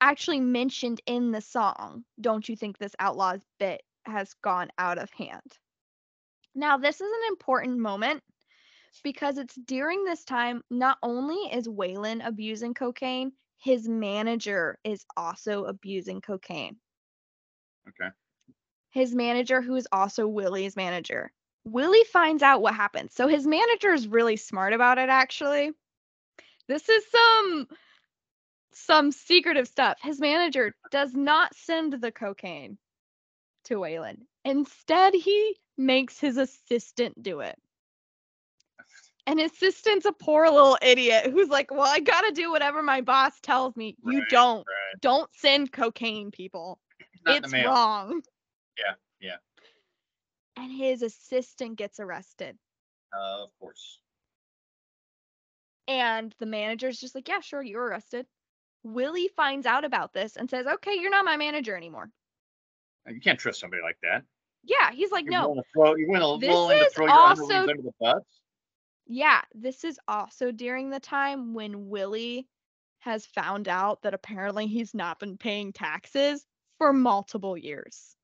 [0.00, 2.04] actually mentioned in the song.
[2.20, 5.58] Don't you think this outlaw's bit has gone out of hand?
[6.54, 8.22] Now, this is an important moment
[9.02, 15.64] because it's during this time, not only is Waylon abusing cocaine, his manager is also
[15.64, 16.76] abusing cocaine.
[17.88, 18.10] Okay.
[18.90, 21.30] His manager, who is also Willie's manager.
[21.64, 23.10] Willie finds out what happened.
[23.12, 25.72] So his manager is really smart about it, actually.
[26.68, 27.68] This is some
[28.76, 29.98] some secretive stuff.
[30.02, 32.78] His manager does not send the cocaine
[33.64, 34.18] to Waylon.
[34.44, 37.58] Instead, he makes his assistant do it.
[39.26, 43.00] And his assistant's a poor little idiot who's like, Well, I gotta do whatever my
[43.00, 43.96] boss tells me.
[44.04, 44.58] You don't.
[44.58, 45.00] Right.
[45.00, 46.78] Don't send cocaine, people.
[47.24, 48.22] Not it's wrong.
[48.78, 49.36] Yeah, yeah.
[50.56, 52.56] And his assistant gets arrested.
[53.12, 53.98] Uh, of course.
[55.88, 58.26] And the manager's just like, Yeah, sure, you're arrested.
[58.86, 62.10] Willie finds out about this and says, Okay, you're not my manager anymore.
[63.06, 64.22] Uh, you can't trust somebody like that.
[64.64, 67.74] Yeah, he's like, You're No, throw, you're willing, willing to is throw your also- under
[67.76, 68.22] the bus.
[69.08, 72.48] Yeah, this is also during the time when Willie
[72.98, 76.44] has found out that apparently he's not been paying taxes
[76.78, 78.16] for multiple years.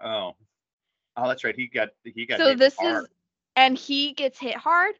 [0.00, 0.36] Oh,
[1.16, 1.56] oh, that's right.
[1.56, 2.38] He got he got.
[2.38, 3.04] So this hard.
[3.04, 3.08] is
[3.56, 4.94] and he gets hit hard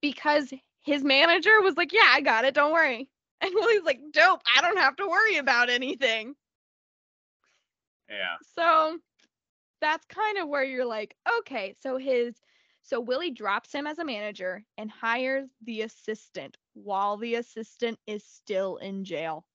[0.00, 2.54] because his manager was like, "Yeah, I got it.
[2.54, 3.10] Don't worry."
[3.40, 4.42] And Willie's like, "Dope.
[4.56, 6.36] I don't have to worry about anything."
[8.08, 8.36] yeah.
[8.42, 8.98] So
[9.80, 12.40] that's kind of where you're like, okay, so his
[12.82, 18.24] so Willie drops him as a manager and hires the assistant while the assistant is
[18.24, 19.46] still in jail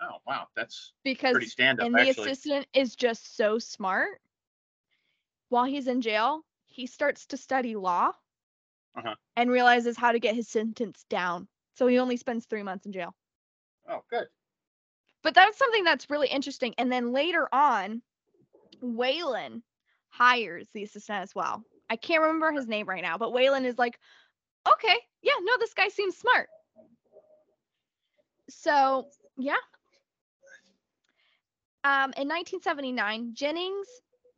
[0.00, 4.20] Oh wow, that's because pretty stand up and the assistant is just so smart.
[5.50, 8.12] While he's in jail, he starts to study law
[8.96, 9.14] Uh-huh.
[9.36, 11.48] and realizes how to get his sentence down.
[11.78, 13.14] So he only spends three months in jail.
[13.88, 14.26] Oh, good.
[15.22, 16.74] But that's something that's really interesting.
[16.76, 18.02] And then later on,
[18.82, 19.62] Waylon
[20.08, 21.62] hires the assistant as well.
[21.88, 23.96] I can't remember his name right now, but Waylon is like,
[24.70, 26.48] okay, yeah, no, this guy seems smart.
[28.50, 29.06] So,
[29.36, 29.52] yeah.
[31.84, 33.86] Um, in 1979, Jennings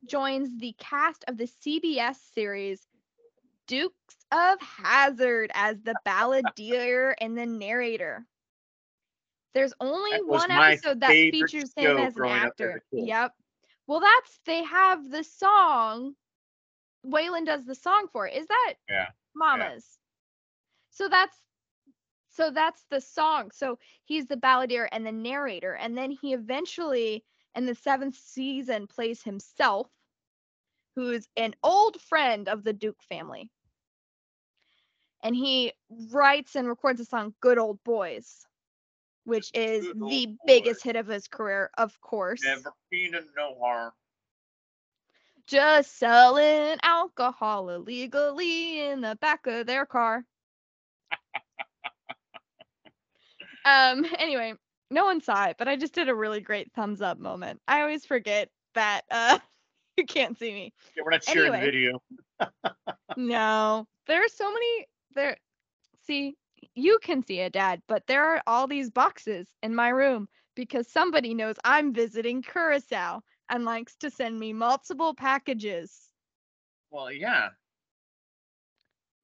[0.06, 2.86] joins the cast of the CBS series
[3.66, 8.26] Dukes of Hazzard as the balladeer and the narrator.
[9.54, 12.82] There's only one episode that features him as an actor.
[12.92, 13.32] Yep.
[13.86, 16.14] Well, that's they have the song.
[17.04, 18.36] Waylon does the song for it.
[18.36, 19.98] Is that Yeah, Mama's?
[20.90, 21.36] So that's
[22.28, 23.50] so that's the song.
[23.52, 27.24] So he's the balladeer and the narrator, and then he eventually
[27.54, 29.88] in the seventh season plays himself,
[30.94, 33.50] who's an old friend of the Duke family.
[35.22, 35.72] And he
[36.10, 38.46] writes and records the song Good Old Boys,
[39.24, 40.82] which is Good the biggest Boys.
[40.82, 42.42] hit of his career, of course.
[42.44, 43.92] never been to no harm.
[45.46, 50.24] Just selling alcohol illegally in the back of their car.
[53.64, 54.54] um, anyway,
[54.90, 57.60] no one saw it, but I just did a really great thumbs up moment.
[57.68, 59.38] I always forget that uh
[59.96, 60.72] you can't see me.
[60.96, 61.52] Yeah, we're not sharing Anyway.
[61.52, 62.02] the video.
[63.16, 63.86] No.
[64.06, 65.36] There are so many there
[66.06, 66.36] see,
[66.74, 70.88] you can see it, Dad, but there are all these boxes in my room because
[70.90, 76.10] somebody knows I'm visiting Curacao and likes to send me multiple packages.
[76.90, 77.26] Well, yeah.
[77.30, 77.46] You're-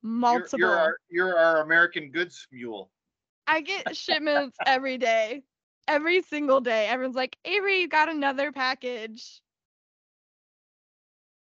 [0.03, 0.59] Multiple.
[0.59, 2.91] You're, our you're our American goods mule.
[3.47, 5.43] I get shipments every day.
[5.89, 6.87] Every single day.
[6.89, 9.41] Everyone's like, Avery, you got another package.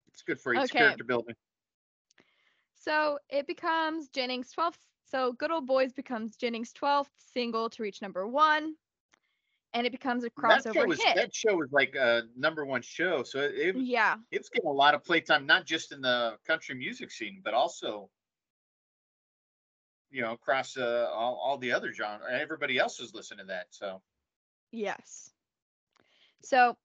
[0.08, 0.80] It's good for its Okay.
[0.80, 1.36] character building.
[2.82, 4.80] So it becomes Jennings' 12th.
[5.06, 8.76] So Good Old Boys becomes Jennings' 12th single to reach number one.
[9.74, 11.16] And it becomes a That show crossover was hit.
[11.16, 14.16] that show was like a number one show, so it, Yeah.
[14.32, 17.54] it was getting a lot of playtime, not just in the country music scene, but
[17.54, 18.10] also,
[20.10, 22.28] you know, across uh, all, all the other genres.
[22.30, 23.68] Everybody else was listening to that.
[23.70, 24.02] So
[24.72, 25.30] Yes.
[26.44, 26.76] So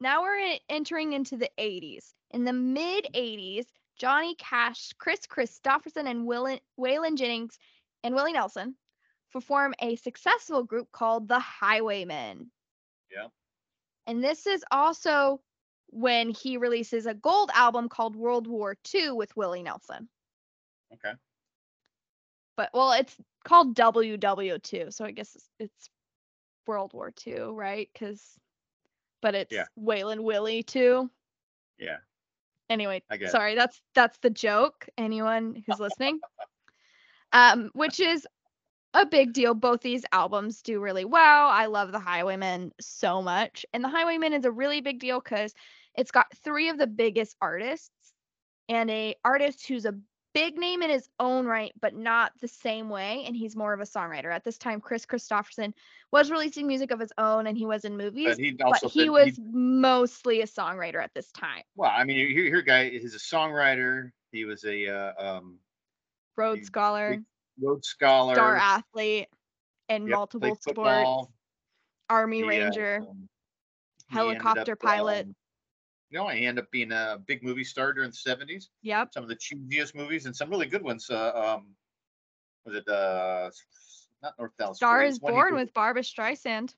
[0.00, 2.12] now we're entering into the 80s.
[2.30, 3.66] In the mid 80s,
[3.96, 7.58] Johnny Cash, Kris Kristofferson, and Waylon, Waylon Jennings
[8.02, 8.76] and Willie Nelson
[9.40, 12.50] form a successful group called the Highwaymen.
[13.10, 13.28] Yeah.
[14.06, 15.40] And this is also
[15.88, 20.08] when he releases a gold album called World War II with Willie Nelson.
[20.92, 21.12] Okay.
[22.56, 25.90] But well, it's called WW2, so I guess it's, it's
[26.66, 27.88] World War II, right?
[27.92, 28.22] Because,
[29.20, 29.66] but it's Yeah.
[29.78, 31.10] Waylon Willie too.
[31.78, 31.98] Yeah.
[32.68, 33.30] Anyway, I get it.
[33.32, 34.88] sorry, that's that's the joke.
[34.98, 36.20] Anyone who's listening,
[37.32, 38.26] um, which is
[38.94, 39.54] a big deal.
[39.54, 41.48] Both these albums do really well.
[41.48, 45.54] I love the Highwaymen so much, and the Highwaymen is a really big deal because
[45.96, 47.90] it's got three of the biggest artists
[48.68, 49.94] and a artist who's a
[50.36, 53.24] big name in his own right, but not the same way.
[53.26, 54.30] And he's more of a songwriter.
[54.32, 55.72] At this time, Kris Kristofferson
[56.12, 58.28] was releasing music of his own, and he was in movies.
[58.28, 61.62] But he But he was mostly a songwriter at this time.
[61.74, 61.90] well.
[61.90, 62.82] I mean, here, here, guy.
[62.82, 64.10] is a songwriter.
[64.30, 65.58] He was a uh, um,
[66.36, 67.18] Rhodes Scholar,
[67.58, 68.34] Rhodes Scholar.
[68.34, 69.28] star athlete
[69.88, 71.32] in Yep, multiple sports.
[72.10, 73.28] Army uh, Ranger, um,
[74.08, 75.26] helicopter up, pilot.
[75.26, 75.34] um,
[76.10, 78.70] you know, he ended up being a big movie star during the seventies.
[78.82, 79.14] Yep.
[79.14, 81.08] Some of the cheesiest movies and some really good ones.
[81.10, 81.66] Uh, um,
[82.64, 83.50] was it uh,
[84.22, 84.76] not North Dallas?
[84.76, 86.74] Star is it's one he Born with Barbra Streisand.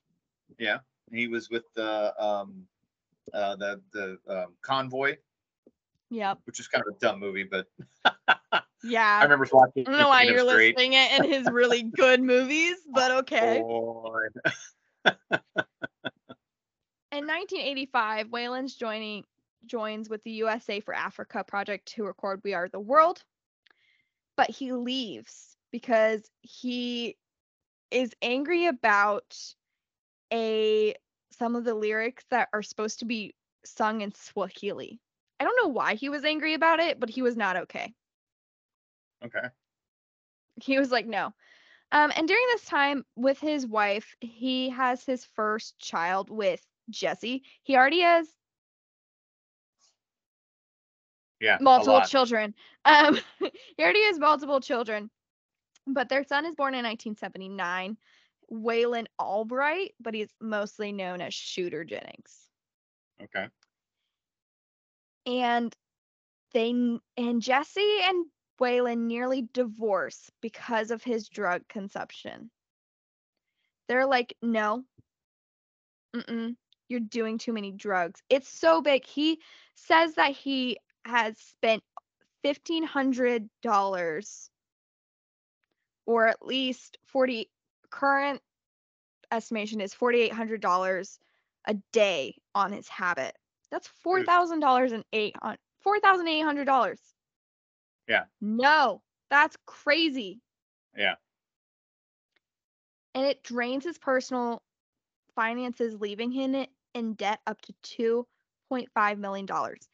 [0.57, 0.79] Yeah,
[1.11, 2.65] he was with the um,
[3.33, 5.17] uh, the the um, convoy,
[6.09, 6.39] Yep.
[6.45, 7.67] which is kind of a dumb movie, but
[8.83, 9.87] yeah, I remember watching.
[9.87, 13.61] I don't know why you're listing it in his really good movies, but okay.
[13.61, 14.33] Lord.
[17.29, 19.23] In 1985, Waylon's joining
[19.67, 23.23] joins with the USA for Africa project to record We Are the World,
[24.35, 27.17] but he leaves because he
[27.91, 29.37] is angry about
[30.33, 30.95] a
[31.29, 34.99] some of the lyrics that are supposed to be sung in Swahili.
[35.39, 37.93] I don't know why he was angry about it, but he was not okay.
[39.23, 39.49] Okay.
[40.55, 41.31] he was like no
[41.91, 47.41] um and during this time with his wife he has his first child with jessi
[47.63, 48.27] he already has
[51.39, 51.59] Yeah.
[51.59, 52.53] multiple children
[52.85, 55.09] um he already has multiple children
[55.87, 57.97] but their son is born in 1979
[58.51, 62.49] waylon albright but he's mostly known as shooter jennings
[63.21, 63.49] Okay.
[65.25, 65.75] and
[66.53, 68.25] they and Jessi and
[68.59, 72.51] Waylon nearly divorce because of his drug consumption.
[73.87, 74.85] They're like, no,
[76.15, 76.55] mm-mm,
[76.89, 78.21] you're doing too many drugs.
[78.29, 79.05] It's so big.
[79.05, 79.39] He
[79.75, 81.83] says that he has spent
[82.43, 84.49] fifteen hundred dollars,
[86.05, 87.49] or at least forty.
[87.91, 88.41] Current
[89.31, 91.19] estimation is forty eight hundred dollars
[91.65, 93.35] a day on his habit.
[93.71, 96.99] That's four thousand dollars and eight on four thousand eight hundred dollars.
[98.07, 98.23] Yeah.
[98.41, 100.41] No, that's crazy.
[100.97, 101.15] Yeah.
[103.15, 104.61] And it drains his personal
[105.35, 108.27] finances, leaving him in debt up to two
[108.69, 109.87] point five million dollars.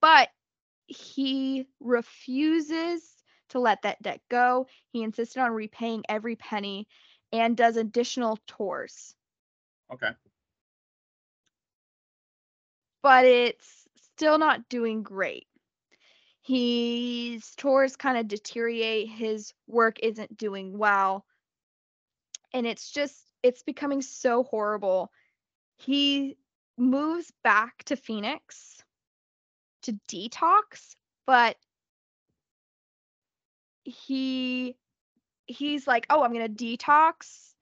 [0.00, 0.30] But
[0.86, 4.66] he refuses to let that debt go.
[4.92, 6.88] He insisted on repaying every penny
[7.32, 9.14] and does additional tours.
[9.92, 10.10] Okay.
[13.02, 15.46] but it's still not doing great.
[16.42, 21.24] His tours kind of deteriorate, his work isn't doing well,
[22.52, 25.10] and it's just it's becoming so horrible.
[25.76, 26.36] He
[26.76, 28.82] moves back to Phoenix
[29.82, 30.94] to detox,
[31.26, 31.56] but
[33.84, 34.76] he
[35.46, 37.54] he's like, "Oh, I'm going to detox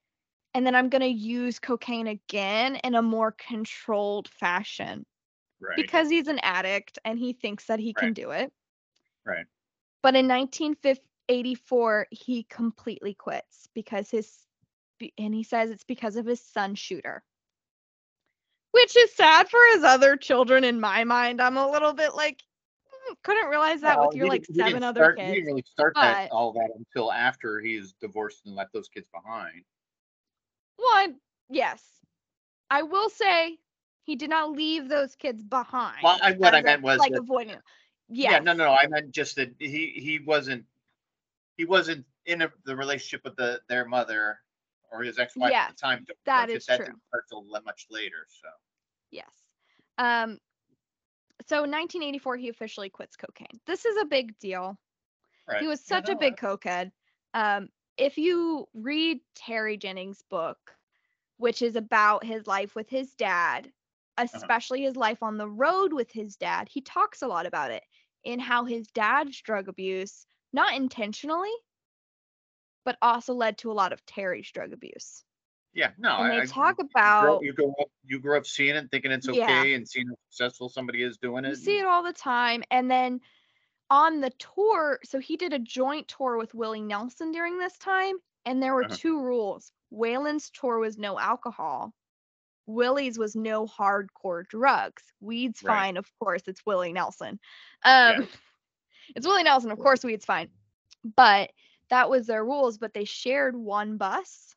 [0.54, 5.04] and then I'm going to use cocaine again in a more controlled fashion."
[5.60, 5.74] Right.
[5.76, 8.52] because he's an addict and he thinks that he can do it.
[9.26, 9.44] Right.
[10.02, 14.46] But in 1984, he completely quits because his,
[14.98, 17.22] be- and he says it's because of his son shooter.
[18.72, 21.40] Which is sad for his other children in my mind.
[21.40, 22.42] I'm a little bit like,
[23.10, 25.34] "Mm, couldn't realize that Well, with your like seven didn't other start- He kids.
[25.34, 29.08] didn't really start that all that until after he is divorced and left those kids
[29.08, 29.64] behind.
[30.78, 31.14] Well,
[31.48, 31.82] yes.
[32.70, 33.58] I will say
[34.04, 35.98] he did not leave those kids behind.
[36.02, 37.54] Well, I- what I as a- meant was like that- avoiding.
[37.54, 37.62] them.
[38.10, 38.72] Yeah, no, no, no.
[38.72, 40.66] I meant just that he he wasn't
[41.56, 44.40] he wasn't in a, the relationship with the their mother
[44.90, 46.06] or his ex-wife at the time.
[46.24, 46.86] that is that true.
[46.86, 48.26] didn't start till much later.
[48.28, 48.48] So
[49.10, 49.30] Yes.
[49.98, 50.38] Um,
[51.46, 53.60] so in 1984, he officially quits cocaine.
[53.66, 54.78] This is a big deal.
[55.48, 55.60] right.
[55.60, 56.90] He was such a big cokehead.
[57.34, 60.58] Um, if you read Terry Jennings' book,
[61.38, 63.70] which is about his life with his dad,
[64.18, 66.68] especially his life on the road with his dad.
[66.68, 67.84] He talks a lot about it
[68.24, 71.52] in how his dad's drug abuse, not intentionally,
[72.88, 75.22] but also led to a lot of Terry's drug abuse.
[75.74, 76.16] Yeah, no.
[76.22, 78.74] And they I- I- talk you grow- about You grow up, you grew up seeing
[78.76, 79.44] it, thinking it's Yeah.
[79.44, 81.50] okay and seeing how successful somebody is doing it.
[81.50, 82.64] You see it all the time.
[82.70, 83.20] And then
[83.90, 88.16] on the tour, so he did a joint tour with Willie Nelson during this time,
[88.46, 88.96] and there were Uh-huh.
[88.96, 89.70] two rules.
[89.92, 91.92] Waylon's tour was no alcohol.
[92.64, 95.02] Willie's was no hardcore drugs.
[95.20, 95.74] Weed's Right.
[95.74, 96.42] fine, of course.
[96.46, 97.38] It's Willie Nelson.
[97.84, 98.26] Um,
[99.14, 100.02] it's Willie Nelson, of course.
[100.02, 100.50] Weed's fine,
[101.04, 101.52] but
[101.90, 102.78] that was their rules.
[102.78, 104.54] But they shared one bus,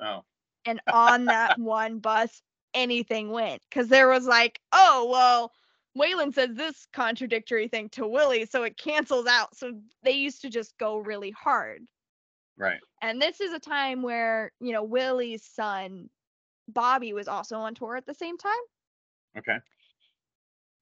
[0.00, 0.24] Oh,
[0.64, 2.42] and on that one bus
[2.74, 5.52] anything went because there was like oh well
[5.98, 10.50] Waylon says this contradictory thing to Willie so it cancels out so they used to
[10.50, 11.82] just go really hard
[12.56, 12.80] right.
[13.02, 16.08] and this is a time where you know Willie's son
[16.68, 18.52] Bobby was also on tour at the same time
[19.36, 19.58] Okay.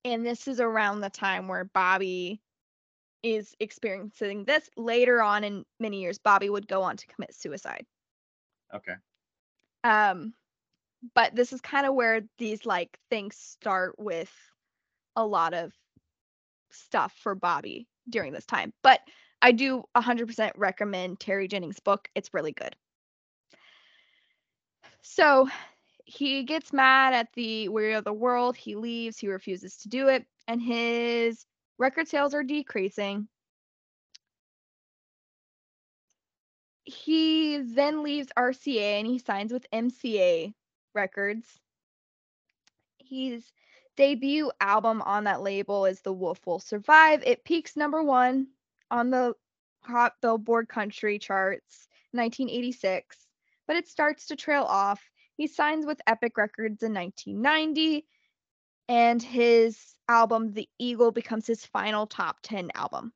[0.04, 2.40] and this is around the time where Bobby
[3.22, 7.86] is experiencing this later on in many years Bobby would go on to commit suicide
[8.74, 8.94] Okay.
[9.84, 10.34] Um,
[11.14, 14.32] but this is kind of where these like things start with
[15.16, 15.72] a lot of
[16.70, 18.72] stuff for Bobby during this time.
[18.82, 19.00] But
[19.42, 22.08] I do 100% recommend Terry Jennings' book.
[22.14, 22.76] It's really good.
[25.02, 25.48] So
[26.04, 28.56] he gets mad at the Weary of the World.
[28.56, 29.18] He leaves.
[29.18, 30.26] He refuses to do it.
[30.46, 31.46] And his
[31.80, 33.26] record sales are decreasing.
[36.90, 40.52] he then leaves RCA and he signs with MCA
[40.94, 41.46] Records.
[42.98, 43.44] His
[43.96, 47.22] debut album on that label is The Wolf Will Survive.
[47.24, 48.48] It peaks number one
[48.90, 49.34] on the
[49.82, 53.16] Hot Billboard Country charts 1986,
[53.66, 55.02] but it starts to trail off.
[55.36, 58.06] He signs with Epic Records in 1990,
[58.90, 63.12] and his album The Eagle becomes his final top 10 album.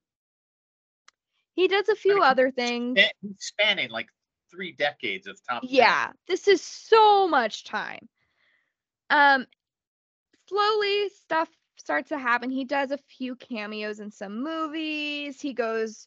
[1.54, 2.98] He does a few mean, other things.
[3.20, 4.06] He's spanning like
[4.52, 5.62] three decades of top.
[5.62, 5.70] 10.
[5.72, 8.08] Yeah, this is so much time.
[9.10, 9.46] Um,
[10.48, 12.50] slowly stuff starts to happen.
[12.50, 15.40] He does a few cameos in some movies.
[15.40, 16.06] He goes,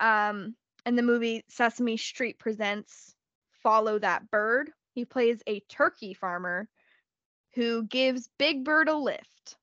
[0.00, 0.56] um,
[0.86, 3.14] in the movie Sesame Street Presents
[3.62, 4.70] Follow That Bird.
[4.94, 6.66] He plays a turkey farmer
[7.54, 9.56] who gives Big Bird a lift.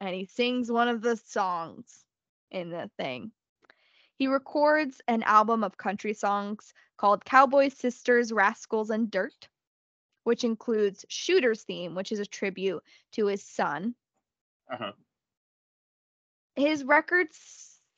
[0.00, 2.04] And he sings one of the songs
[2.50, 3.32] in the thing.
[4.14, 9.48] He records an album of country songs called Cowboys, Sisters, Rascals, and Dirt,
[10.24, 12.82] which includes Shooter's Theme, which is a tribute
[13.12, 13.94] to his son.
[14.70, 14.92] Uh-huh.
[16.56, 17.28] His record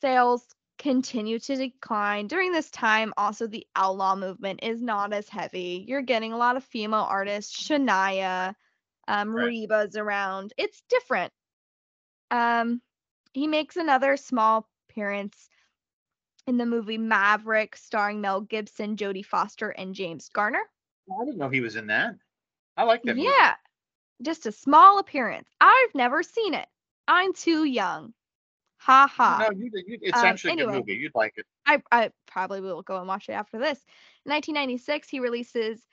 [0.00, 0.46] sales
[0.78, 2.26] continue to decline.
[2.26, 5.84] During this time, also the outlaw movement is not as heavy.
[5.86, 8.54] You're getting a lot of female artists, Shania,
[9.08, 9.46] um, Right.
[9.46, 10.52] Reba's around.
[10.56, 11.32] It's different.
[12.30, 12.80] Um,
[13.32, 15.48] he makes another small appearance
[16.46, 20.62] in the movie Maverick, starring Mel Gibson, Jodie Foster, and James Garner.
[21.10, 22.16] I didn't know he was in that.
[22.76, 23.16] I like that.
[23.16, 23.28] movie.
[23.28, 23.54] Yeah,
[24.22, 25.48] just a small appearance.
[25.60, 26.66] I've never seen it.
[27.06, 28.14] I'm too young.
[28.78, 29.46] Ha ha.
[29.48, 30.94] No, you, you, it's Um, actually a good movie.
[30.94, 31.46] You'd like it.
[31.66, 33.84] I, I probably will go and watch it after this.
[34.24, 35.86] In 1996, he releases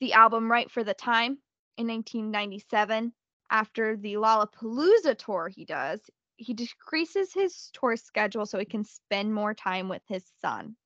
[0.00, 1.38] the album Right for the Time.
[1.80, 3.10] In 1997,
[3.48, 5.98] after the Lollapalooza tour he does,
[6.36, 10.76] he decreases his tour schedule so he can spend more time with his son.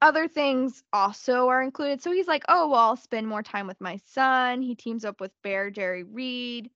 [0.00, 2.00] Other things also are included.
[2.00, 4.62] So he's like, oh, well, I'll spend more time with my son.
[4.62, 6.70] He teams up with Bare Jerry Reed,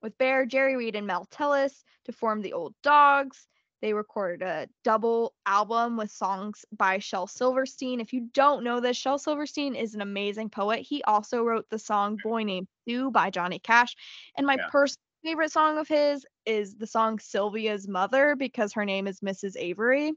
[0.00, 3.46] with Bare, Jerry Reed, and Mel Tillis to form the Old Dogs.
[3.86, 8.00] They recorded a double album with songs by Shel Silverstein.
[8.00, 10.80] If you don't know this, Shel Silverstein is an amazing poet.
[10.80, 13.94] He also wrote the song Boy Named Sue by Johnny Cash.
[14.36, 14.68] And my Yeah.
[14.70, 19.56] personal favorite song of his is the song Sylvia's Mother because her name is Mrs.
[19.56, 20.12] Avery.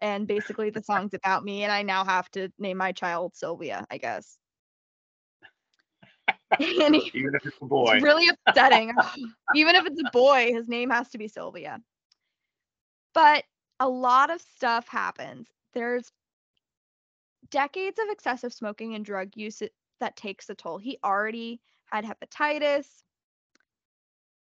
[0.00, 3.86] And basically, the song's about me, and I now have to name my child Sylvia,
[3.90, 4.38] I guess.
[6.60, 6.94] Even
[7.34, 7.94] if it's a boy.
[7.94, 8.92] it's really upsetting.
[9.56, 11.80] Even if it's a boy, his name has to be Sylvia.
[13.14, 13.44] But
[13.78, 15.48] a lot of stuff happens.
[15.74, 16.10] There's
[17.50, 19.62] decades of excessive smoking and drug use
[20.00, 20.78] that takes a toll.
[20.78, 22.86] He already had hepatitis.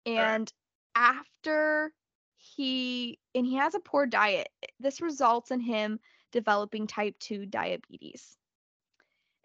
[0.07, 0.53] And
[0.95, 1.93] after
[2.37, 4.49] he and he has a poor diet,
[4.81, 6.01] this results in him
[6.33, 8.37] developing type 2 diabetes.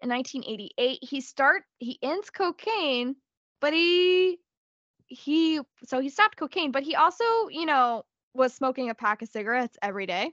[0.00, 3.16] In 1988, he start he ends cocaine,
[3.60, 4.38] but he
[5.06, 8.04] he so he stopped cocaine, but he also, you know,
[8.38, 10.32] was smoking a pack of cigarettes every day.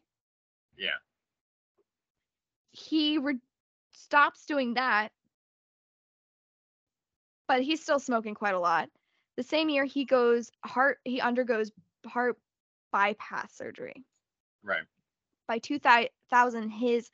[0.78, 0.98] Yeah.
[2.72, 3.40] He re-
[3.94, 5.12] stops doing that,
[7.48, 8.90] but he's still smoking quite a lot.
[9.38, 11.72] The same year he goes heart he undergoes
[12.06, 12.38] heart
[12.92, 14.06] bypass surgery.
[14.64, 14.84] Right.
[15.48, 17.10] By 2000 his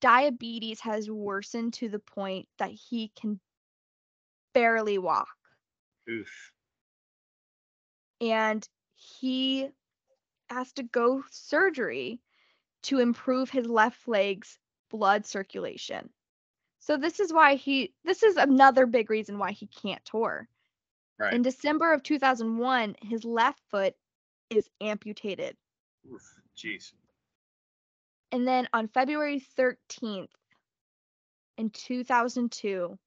[0.00, 3.38] diabetes has worsened to the point that he can
[4.52, 5.28] barely walk
[6.10, 6.52] Oof.
[8.20, 9.70] and he
[10.52, 12.20] has to go surgery
[12.82, 14.58] to improve his left leg's
[14.90, 16.10] blood circulation.
[16.80, 20.48] So this is why he this is another big reason why he can't tour.
[21.18, 21.32] Right.
[21.32, 23.94] In December of 2001, his left foot
[24.50, 25.56] is amputated.
[26.12, 26.40] Oof.
[26.56, 26.92] Jeez.
[28.32, 30.28] And then on February 13th
[31.58, 32.98] in 2002,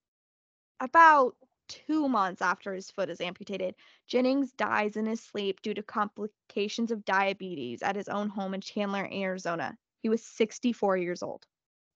[0.79, 1.35] about
[1.67, 3.75] two months after his foot is amputated,
[4.07, 8.61] Jennings dies in his sleep due to complications of diabetes at his own home in
[8.61, 9.77] Chandler, Arizona.
[10.01, 11.45] He was 64 years old.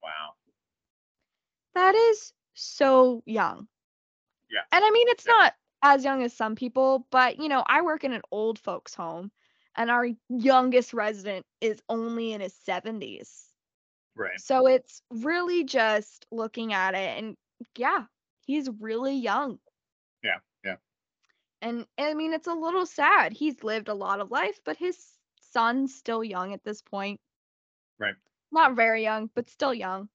[0.03, 0.35] Wow.
[1.75, 3.67] That is so young.
[4.49, 4.61] Yeah.
[4.71, 5.33] And I mean, it's Yeah.
[5.33, 8.93] not as young as some people, but you know, I work in an old folks'
[8.95, 9.31] home
[9.75, 13.53] and our youngest resident is only in his 70s.
[14.15, 14.39] Right.
[14.39, 17.37] So it's really just looking at it and
[17.77, 18.05] yeah,
[18.49, 19.59] he's really young.
[20.23, 20.77] Yeah, yeah.
[21.61, 23.31] And I mean, it's a little sad.
[23.31, 24.97] He's lived a lot of life, but his
[25.51, 27.19] son's still young at this point.
[27.99, 28.15] Right.
[28.51, 30.09] Not very young, but still young.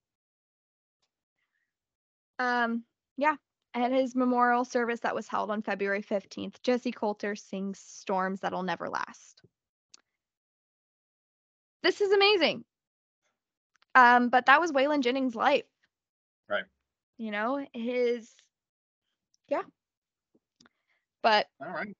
[2.40, 2.82] Um,
[3.16, 3.36] yeah.
[3.72, 8.62] At his memorial service that was held on February 15th, Jessi Colter sings Storms That'll
[8.62, 9.42] Never Last.
[11.82, 12.64] This is amazing.
[13.94, 15.64] Um, but that was Waylon Jennings' life.
[17.24, 18.30] You know, his
[19.48, 19.62] yeah.
[21.22, 21.96] But All right.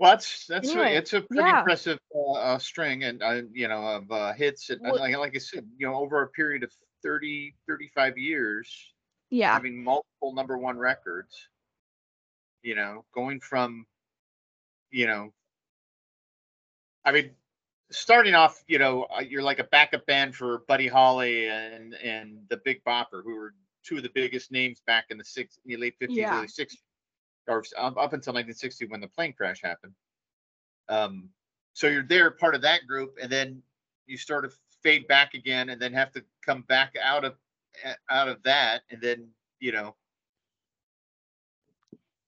[0.00, 1.60] Well, that's that's a- Anyway, it's a pretty yeah.
[1.60, 5.36] impressive uh, uh, string and uh, you know of uh, hits and, Well- like, like
[5.36, 6.72] I said, you know over a period of
[7.04, 8.92] 30 35 years
[9.30, 9.52] yeah.
[9.52, 11.46] having multiple number one records.
[12.64, 13.86] You know, going from
[14.90, 15.32] you know
[17.04, 17.30] I mean
[17.92, 22.38] starting off, you know, uh, you're like a backup band for Buddy Holly and and
[22.48, 25.76] the Big Bopper who were two of the biggest names back in the six, the
[25.76, 26.38] late 50s, Yeah.
[26.38, 26.82] early 60s,
[27.48, 29.94] or up up until 1960 when the plane crash happened.
[30.88, 31.30] Um,
[31.74, 33.62] so you're there, part of that group, and then
[34.06, 37.36] you sort of fade back again, and then have to come back out of
[38.10, 39.28] out of that, and then
[39.60, 39.96] you know,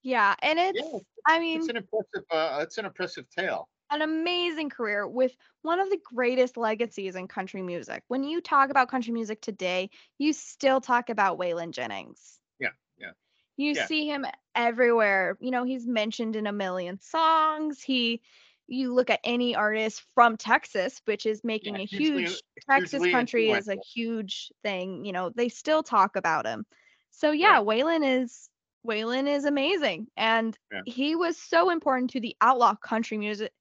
[0.03, 0.35] Yeah.
[0.43, 3.69] And it's yeah, I mean it's an impressive, uh, it's an impressive tale.
[3.91, 8.03] An amazing career with one of the greatest legacies in country music.
[8.09, 12.41] When you talk about country music today, you still talk about Waylon Jennings.
[12.59, 13.13] Yeah, yeah.
[13.57, 13.87] You Yeah.
[13.87, 15.37] see him everywhere.
[15.41, 17.83] You know, he's mentioned in a million songs.
[17.83, 18.23] He
[18.67, 23.51] you look at any artist from Texas, which is making a hugely- huge Texas country
[23.51, 25.05] is a huge thing.
[25.05, 26.65] You know, they still talk about him.
[27.11, 28.49] So yeah, Waylon is
[28.87, 30.09] Waylon is amazing.
[30.17, 30.83] And Yeah.
[30.85, 33.53] he was so important to the outlaw country music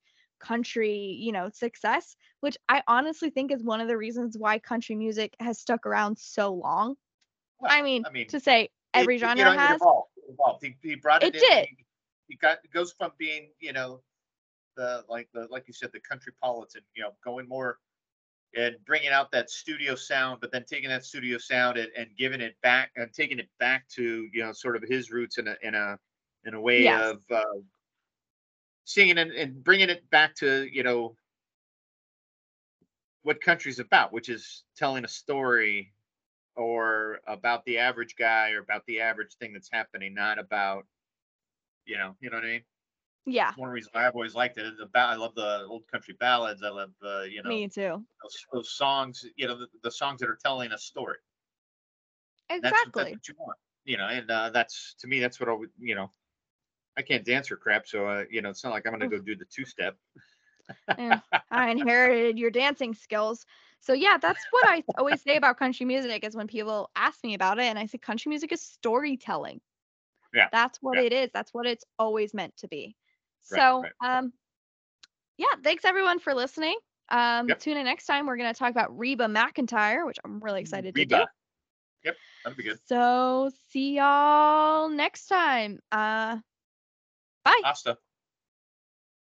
[0.44, 4.96] country, you know, success, which I honestly think is one of the reasons why country
[4.96, 6.96] music has stuck around so long.
[7.60, 10.10] Well, I mean, I mean, to say every it- genre you know, it has evolved.
[10.18, 10.64] it evolved.
[10.66, 11.68] He, he brought it, It in, did.
[11.70, 11.86] He,
[12.28, 14.02] he got it goes from being, you know,
[14.76, 17.80] the like the like you said, the country politan, you know, going more
[18.56, 22.42] and bringing out that studio sound, but then taking that studio sound and, and giving
[22.42, 25.55] it back and taking it back to you know sort of his roots in a
[25.63, 25.97] in a
[26.46, 27.12] in a way Yes.
[27.13, 27.43] of uh,
[28.86, 31.16] singing and, and bringing it back to you know
[33.24, 35.93] what country's about, which is telling a story
[36.55, 40.86] or about the average guy or about the average thing that's happening, not about,
[41.86, 42.64] you know, you know what I mean?
[43.26, 46.64] yeah, One reason I've always liked it is about I love the old country ballads.
[46.64, 48.04] I love uh, you know me too.
[48.24, 51.18] those, those songs, you know, the, the songs that are telling a story.
[52.62, 53.04] That's, Exactly.
[53.04, 55.70] that's what you want, you know, and uh, that's to me that's what I would,
[55.78, 56.12] you know.
[56.97, 59.20] I can't dance or crap, so uh, you know, it's not like I'm gonna go
[59.20, 59.95] do the two step.
[60.97, 61.20] Yeah,
[61.51, 63.45] I inherited your dancing skills.
[63.79, 67.33] So yeah, that's what I always say about country music is when people ask me
[67.33, 69.61] about it and I say country music is storytelling.
[70.33, 71.03] Yeah, That's what yeah.
[71.03, 71.29] it is.
[71.33, 72.95] That's what it's always meant to be.
[73.49, 73.91] Right, So, right.
[74.03, 74.33] um
[75.37, 76.78] yeah, thanks everyone for listening.
[77.09, 77.59] Um Yep.
[77.59, 80.95] tune in next time we're going to talk about Reba McEntire, which I'm really excited
[80.95, 81.15] to do.
[81.15, 81.28] Reba.
[82.03, 82.79] Yep, that'd be good.
[82.86, 85.79] So, see y'all next time.
[85.91, 86.37] Uh
[87.45, 87.61] bye.
[87.63, 87.99] Asta.